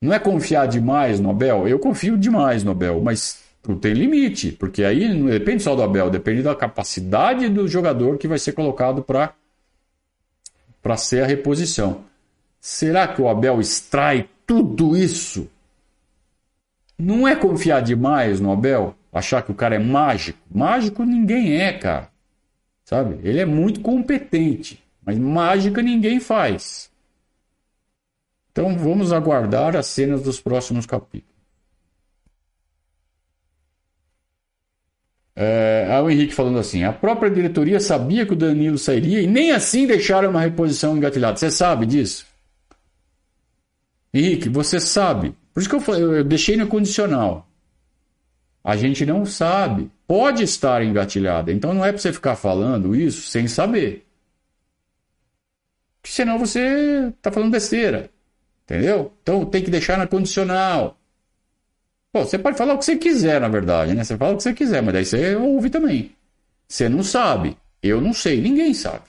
Não 0.00 0.12
é 0.12 0.18
confiar 0.18 0.66
demais 0.66 1.18
no 1.18 1.30
Abel? 1.30 1.66
Eu 1.66 1.78
confio 1.78 2.16
demais 2.16 2.62
no 2.62 2.70
Abel, 2.70 3.00
mas 3.00 3.42
tem 3.80 3.92
limite, 3.92 4.52
porque 4.52 4.84
aí 4.84 5.12
não 5.12 5.26
depende 5.26 5.62
só 5.62 5.74
do 5.74 5.82
Abel, 5.82 6.08
depende 6.08 6.42
da 6.42 6.54
capacidade 6.54 7.48
do 7.48 7.66
jogador 7.66 8.16
que 8.16 8.28
vai 8.28 8.38
ser 8.38 8.52
colocado 8.52 9.02
para 9.02 9.34
para 10.80 10.96
ser 10.96 11.24
a 11.24 11.26
reposição. 11.26 12.04
Será 12.60 13.08
que 13.08 13.20
o 13.20 13.28
Abel 13.28 13.60
extrai 13.60 14.28
tudo 14.46 14.96
isso? 14.96 15.48
Não 16.96 17.26
é 17.26 17.36
confiar 17.36 17.82
demais 17.82 18.40
no 18.40 18.52
Abel? 18.52 18.94
Achar 19.18 19.42
que 19.42 19.50
o 19.50 19.54
cara 19.54 19.74
é 19.74 19.78
mágico. 19.78 20.38
Mágico 20.50 21.04
ninguém 21.04 21.60
é, 21.60 21.72
cara. 21.72 22.10
Sabe? 22.84 23.18
Ele 23.22 23.40
é 23.40 23.44
muito 23.44 23.80
competente, 23.80 24.82
mas 25.04 25.18
mágica 25.18 25.82
ninguém 25.82 26.20
faz. 26.20 26.90
Então 28.50 28.76
vamos 28.76 29.12
aguardar 29.12 29.76
as 29.76 29.86
cenas 29.86 30.22
dos 30.22 30.40
próximos 30.40 30.86
capítulos. 30.86 31.38
É, 35.40 36.00
o 36.02 36.10
Henrique 36.10 36.34
falando 36.34 36.58
assim: 36.58 36.82
a 36.82 36.92
própria 36.92 37.30
diretoria 37.30 37.78
sabia 37.78 38.26
que 38.26 38.32
o 38.32 38.36
Danilo 38.36 38.76
sairia 38.76 39.20
e 39.20 39.26
nem 39.26 39.52
assim 39.52 39.86
deixaram 39.86 40.30
uma 40.30 40.40
reposição 40.40 40.96
engatilhada. 40.96 41.36
Você 41.36 41.50
sabe 41.50 41.86
disso? 41.86 42.26
Henrique, 44.12 44.48
você 44.48 44.80
sabe. 44.80 45.34
Por 45.54 45.60
isso 45.60 45.68
que 45.68 45.76
eu, 45.76 45.80
falei, 45.80 46.02
eu 46.02 46.24
deixei 46.24 46.56
no 46.56 46.66
condicional. 46.66 47.47
A 48.68 48.76
gente 48.76 49.06
não 49.06 49.24
sabe. 49.24 49.90
Pode 50.06 50.42
estar 50.42 50.84
engatilhada. 50.84 51.50
Então 51.50 51.72
não 51.72 51.82
é 51.82 51.90
para 51.90 52.02
você 52.02 52.12
ficar 52.12 52.36
falando 52.36 52.94
isso 52.94 53.22
sem 53.22 53.48
saber. 53.48 54.06
Porque 56.02 56.14
senão 56.14 56.38
você 56.38 57.08
está 57.08 57.32
falando 57.32 57.50
besteira. 57.50 58.10
Entendeu? 58.64 59.10
Então 59.22 59.46
tem 59.46 59.64
que 59.64 59.70
deixar 59.70 59.96
na 59.96 60.06
condicional. 60.06 60.98
Pô, 62.12 62.26
você 62.26 62.38
pode 62.38 62.58
falar 62.58 62.74
o 62.74 62.78
que 62.78 62.84
você 62.84 62.96
quiser, 62.96 63.40
na 63.40 63.48
verdade, 63.48 63.94
né? 63.94 64.04
Você 64.04 64.18
fala 64.18 64.34
o 64.34 64.36
que 64.36 64.42
você 64.42 64.52
quiser, 64.52 64.82
mas 64.82 64.92
daí 64.92 65.04
você 65.06 65.34
ouve 65.34 65.70
também. 65.70 66.12
Você 66.68 66.90
não 66.90 67.02
sabe. 67.02 67.56
Eu 67.82 68.02
não 68.02 68.12
sei. 68.12 68.38
Ninguém 68.38 68.74
sabe. 68.74 69.04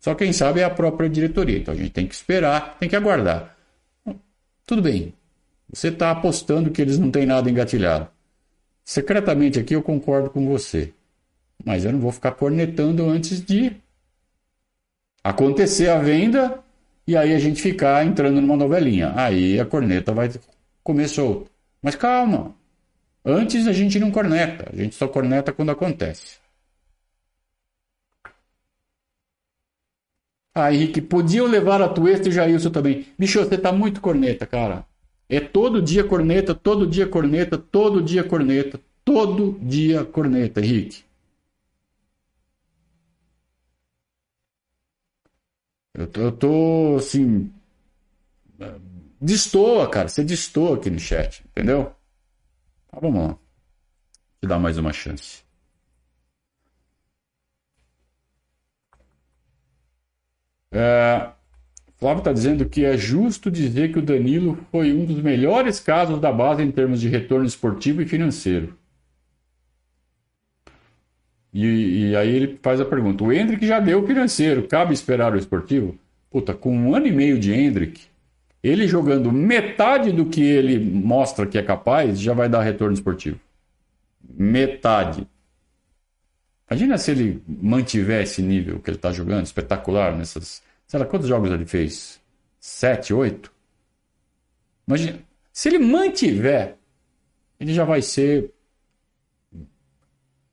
Só 0.00 0.16
quem 0.16 0.32
sabe 0.32 0.58
é 0.58 0.64
a 0.64 0.70
própria 0.70 1.08
diretoria. 1.08 1.58
Então 1.58 1.74
a 1.74 1.76
gente 1.76 1.90
tem 1.90 2.08
que 2.08 2.14
esperar, 2.16 2.76
tem 2.80 2.88
que 2.88 2.96
aguardar. 2.96 3.56
Tudo 4.66 4.82
bem. 4.82 5.14
Você 5.72 5.90
está 5.90 6.10
apostando 6.10 6.72
que 6.72 6.82
eles 6.82 6.98
não 6.98 7.12
têm 7.12 7.24
nada 7.24 7.48
engatilhado. 7.48 8.12
Secretamente 8.84 9.58
aqui 9.58 9.74
eu 9.74 9.82
concordo 9.82 10.30
com 10.30 10.46
você, 10.46 10.92
mas 11.64 11.84
eu 11.84 11.92
não 11.92 12.00
vou 12.00 12.12
ficar 12.12 12.32
cornetando 12.32 13.08
antes 13.08 13.40
de 13.40 13.76
acontecer 15.22 15.88
a 15.88 15.98
venda 15.98 16.62
e 17.06 17.16
aí 17.16 17.34
a 17.34 17.38
gente 17.38 17.62
ficar 17.62 18.04
entrando 18.06 18.40
numa 18.40 18.56
novelinha. 18.56 19.12
Aí 19.16 19.58
a 19.58 19.64
corneta 19.66 20.12
vai 20.12 20.30
começou. 20.82 21.48
Mas 21.82 21.96
calma. 21.96 22.54
Antes 23.24 23.66
a 23.66 23.72
gente 23.72 23.98
não 23.98 24.10
corneta, 24.10 24.70
a 24.72 24.76
gente 24.76 24.94
só 24.94 25.08
corneta 25.08 25.52
quando 25.52 25.70
acontece. 25.70 26.38
Ah, 30.54 30.72
Henrique, 30.72 31.00
podiam 31.00 31.46
levar 31.46 31.82
a 31.82 31.88
tua 31.88 32.10
e 32.12 32.28
o 32.28 32.32
Jailson 32.32 32.70
também. 32.70 33.06
Bicho, 33.18 33.40
você 33.40 33.58
tá 33.58 33.72
muito 33.72 34.00
corneta, 34.00 34.46
cara. 34.46 34.86
É 35.28 35.40
todo 35.40 35.82
dia 35.82 36.04
corneta, 36.04 36.54
todo 36.54 36.86
dia 36.86 37.06
corneta, 37.06 37.58
todo 37.58 38.02
dia 38.02 38.24
corneta, 38.24 38.80
todo 39.04 39.58
dia 39.62 40.04
corneta, 40.04 40.60
Henrique. 40.60 41.04
Eu 45.92 46.06
tô, 46.06 46.20
eu 46.20 46.32
tô 46.32 46.96
assim. 46.98 47.52
Destoa, 49.20 49.88
cara. 49.88 50.08
Você 50.08 50.22
destoa 50.24 50.76
aqui 50.76 50.90
no 50.90 50.98
chat, 50.98 51.42
entendeu? 51.46 51.92
Tá, 52.90 52.98
vamos 53.00 53.28
lá. 53.28 53.38
Te 54.40 54.46
dar 54.46 54.60
mais 54.60 54.78
uma 54.78 54.92
chance. 54.92 55.42
É, 60.70 61.33
Flávio 62.04 62.18
está 62.18 62.34
dizendo 62.34 62.66
que 62.66 62.84
é 62.84 62.98
justo 62.98 63.50
dizer 63.50 63.90
que 63.90 63.98
o 63.98 64.02
Danilo 64.02 64.58
foi 64.70 64.92
um 64.92 65.06
dos 65.06 65.22
melhores 65.22 65.80
casos 65.80 66.20
da 66.20 66.30
base 66.30 66.62
em 66.62 66.70
termos 66.70 67.00
de 67.00 67.08
retorno 67.08 67.46
esportivo 67.46 68.02
e 68.02 68.04
financeiro. 68.04 68.76
E, 71.50 72.10
e 72.10 72.14
aí 72.16 72.28
ele 72.28 72.58
faz 72.62 72.78
a 72.78 72.84
pergunta: 72.84 73.24
o 73.24 73.32
Hendrick 73.32 73.66
já 73.66 73.80
deu 73.80 74.04
o 74.04 74.06
financeiro, 74.06 74.68
cabe 74.68 74.92
esperar 74.92 75.32
o 75.32 75.38
esportivo? 75.38 75.98
Puta, 76.30 76.52
com 76.52 76.76
um 76.76 76.94
ano 76.94 77.06
e 77.06 77.10
meio 77.10 77.38
de 77.38 77.54
Hendrick, 77.54 78.02
ele 78.62 78.86
jogando 78.86 79.32
metade 79.32 80.12
do 80.12 80.26
que 80.26 80.42
ele 80.42 80.78
mostra 80.78 81.46
que 81.46 81.56
é 81.56 81.62
capaz, 81.62 82.20
já 82.20 82.34
vai 82.34 82.50
dar 82.50 82.60
retorno 82.60 82.92
esportivo. 82.92 83.40
Metade. 84.28 85.26
Imagina 86.70 86.98
se 86.98 87.12
ele 87.12 87.42
mantiver 87.48 88.24
esse 88.24 88.42
nível 88.42 88.78
que 88.78 88.90
ele 88.90 88.98
está 88.98 89.10
jogando, 89.10 89.46
espetacular, 89.46 90.14
nessas. 90.14 90.62
Sei 90.94 91.00
lá, 91.00 91.06
quantos 91.06 91.26
jogos 91.26 91.50
ele 91.50 91.66
fez? 91.66 92.20
Sete, 92.60 93.12
oito? 93.12 93.50
Imagina. 94.86 95.18
Se 95.52 95.68
ele 95.68 95.78
mantiver, 95.78 96.76
ele 97.60 97.74
já 97.74 97.84
vai 97.84 98.02
ser 98.02 98.52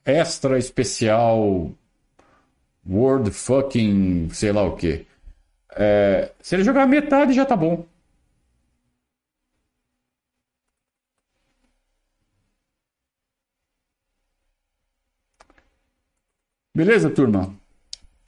extra 0.06 0.58
especial 0.60 1.76
World 2.88 3.32
fucking 3.32 4.30
sei 4.32 4.52
lá 4.52 4.64
o 4.64 4.76
que. 4.76 5.06
É, 5.76 6.32
se 6.42 6.56
ele 6.56 6.64
jogar 6.64 6.88
metade 6.88 7.34
já 7.34 7.46
tá 7.46 7.56
bom. 7.56 7.86
Beleza, 16.76 17.10
turma? 17.10 17.61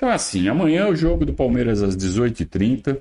Então 0.04 0.12
é 0.12 0.16
assim, 0.16 0.50
amanhã 0.50 0.82
é 0.82 0.90
o 0.90 0.96
jogo 0.98 1.26
do 1.26 1.34
Palmeiras 1.34 1.82
às 1.82 1.96
18h30. 1.96 3.00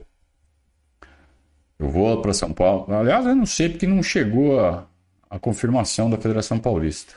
Eu 1.77 1.89
vou 1.89 2.23
para 2.23 2.33
São 2.33 2.53
Paulo. 2.53 2.95
Aliás, 2.95 3.27
eu 3.27 3.35
não 3.35 3.45
sei 3.45 3.69
porque 3.71 3.89
não 3.89 4.05
chegou 4.05 4.61
a, 4.61 4.87
a 5.29 5.37
confirmação 5.37 6.09
da 6.09 6.17
Federação 6.17 6.61
Paulista. 6.61 7.15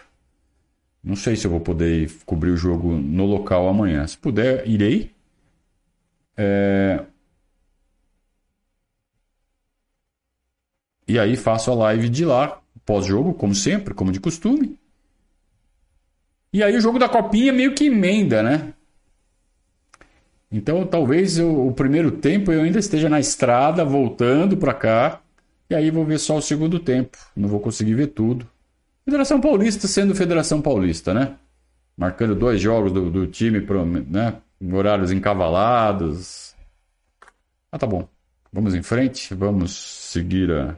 Não 1.04 1.16
sei 1.16 1.36
se 1.36 1.46
eu 1.46 1.52
vou 1.52 1.60
poder 1.60 2.12
cobrir 2.26 2.50
o 2.50 2.58
jogo 2.58 2.94
no 2.94 3.28
local 3.28 3.70
amanhã. 3.70 4.08
Se 4.08 4.18
puder, 4.18 4.68
irei. 4.68 5.12
É... 6.36 7.06
E 11.08 11.20
aí 11.20 11.38
faço 11.38 11.70
a 11.70 11.76
live 11.76 12.10
de 12.10 12.26
lá, 12.26 12.60
pós-jogo, 12.84 13.36
como 13.36 13.54
sempre, 13.54 13.94
como 13.94 14.12
de 14.12 14.20
costume. 14.20 14.80
E 16.52 16.64
aí 16.64 16.76
o 16.76 16.82
jogo 16.82 16.98
da 16.98 17.08
copinha 17.08 17.54
meio 17.54 17.76
que 17.76 17.86
emenda, 17.86 18.42
né? 18.42 18.74
Então 20.52 20.86
talvez 20.86 21.38
eu, 21.38 21.68
o 21.68 21.74
primeiro 21.74 22.12
tempo 22.12 22.52
eu 22.52 22.62
ainda 22.62 22.80
esteja 22.80 23.10
na 23.10 23.20
estrada, 23.20 23.84
voltando 23.84 24.56
para 24.58 24.74
cá, 24.74 25.22
e 25.70 25.76
aí 25.76 25.90
vou 25.90 26.06
ver 26.06 26.20
só 26.20 26.38
o 26.38 26.42
segundo 26.42 26.80
tempo. 26.80 27.18
Não 27.36 27.50
vou 27.50 27.60
conseguir 27.60 27.96
ver 27.96 28.08
tudo. 28.08 28.48
Federação 29.04 29.40
Paulista 29.40 29.88
sendo 29.88 30.16
Federação 30.16 30.62
Paulista, 30.62 31.14
né? 31.14 31.36
Marcando 31.98 32.36
dois 32.36 32.60
jogos 32.60 32.92
do, 32.92 33.10
do 33.10 33.28
time, 33.28 33.62
pro, 33.62 33.86
né? 33.86 34.36
Horários 34.74 35.12
encavalados. 35.12 36.56
Ah, 37.72 37.78
tá 37.78 37.86
bom. 37.86 38.08
Vamos 38.52 38.74
em 38.74 38.82
frente, 38.82 39.34
vamos 39.34 39.72
seguir 39.76 40.52
a, 40.52 40.76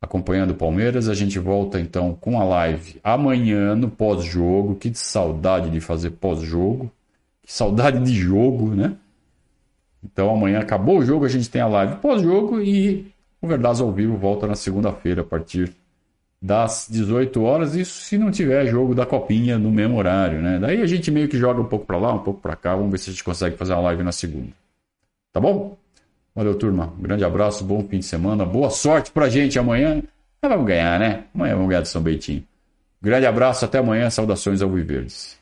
acompanhando 0.00 0.50
o 0.50 0.56
Palmeiras. 0.56 1.08
A 1.08 1.14
gente 1.14 1.38
volta 1.38 1.80
então 1.80 2.14
com 2.14 2.40
a 2.40 2.44
live 2.44 3.00
amanhã 3.02 3.74
no 3.74 3.90
pós-jogo. 3.90 4.74
Que 4.74 4.92
saudade 4.94 5.70
de 5.70 5.80
fazer 5.80 6.10
pós-jogo. 6.10 6.90
Que 7.42 7.52
saudade 7.52 8.02
de 8.04 8.14
jogo, 8.14 8.74
né? 8.74 8.96
Então 10.02 10.34
amanhã 10.34 10.60
acabou 10.60 10.98
o 10.98 11.04
jogo, 11.04 11.24
a 11.24 11.28
gente 11.28 11.50
tem 11.50 11.60
a 11.60 11.66
live 11.66 11.96
pós-jogo 11.96 12.60
e 12.60 13.12
o 13.40 13.46
Verdaz 13.46 13.80
ao 13.80 13.92
vivo 13.92 14.16
volta 14.16 14.46
na 14.46 14.54
segunda-feira 14.54 15.22
a 15.22 15.24
partir 15.24 15.74
das 16.40 16.86
18 16.90 17.42
horas. 17.42 17.74
Isso 17.74 18.00
se 18.02 18.16
não 18.16 18.30
tiver 18.30 18.66
jogo 18.66 18.94
da 18.94 19.04
copinha 19.04 19.58
no 19.58 19.70
mesmo 19.70 19.98
horário, 19.98 20.40
né? 20.40 20.58
Daí 20.58 20.80
a 20.80 20.86
gente 20.86 21.10
meio 21.10 21.28
que 21.28 21.36
joga 21.36 21.60
um 21.60 21.66
pouco 21.66 21.84
para 21.84 21.98
lá, 21.98 22.12
um 22.12 22.20
pouco 22.20 22.40
para 22.40 22.56
cá. 22.56 22.74
Vamos 22.74 22.90
ver 22.90 22.98
se 22.98 23.10
a 23.10 23.12
gente 23.12 23.24
consegue 23.24 23.56
fazer 23.56 23.72
uma 23.72 23.82
live 23.82 24.02
na 24.02 24.12
segunda. 24.12 24.52
Tá 25.32 25.40
bom? 25.40 25.76
Valeu, 26.34 26.54
turma. 26.54 26.92
Um 26.98 27.02
grande 27.02 27.24
abraço, 27.24 27.64
bom 27.64 27.84
fim 27.88 27.98
de 27.98 28.06
semana. 28.06 28.44
Boa 28.44 28.70
sorte 28.70 29.10
pra 29.10 29.28
gente 29.28 29.58
amanhã. 29.58 30.02
Mas 30.40 30.50
vamos 30.50 30.66
ganhar, 30.66 30.98
né? 30.98 31.24
Amanhã 31.34 31.54
vamos 31.54 31.68
ganhar 31.68 31.82
de 31.82 31.88
São 31.88 32.02
Beitinho. 32.02 32.44
Grande 33.02 33.26
abraço, 33.26 33.64
até 33.64 33.78
amanhã. 33.78 34.08
Saudações 34.08 34.62
ao 34.62 34.70
Viverdes. 34.70 35.39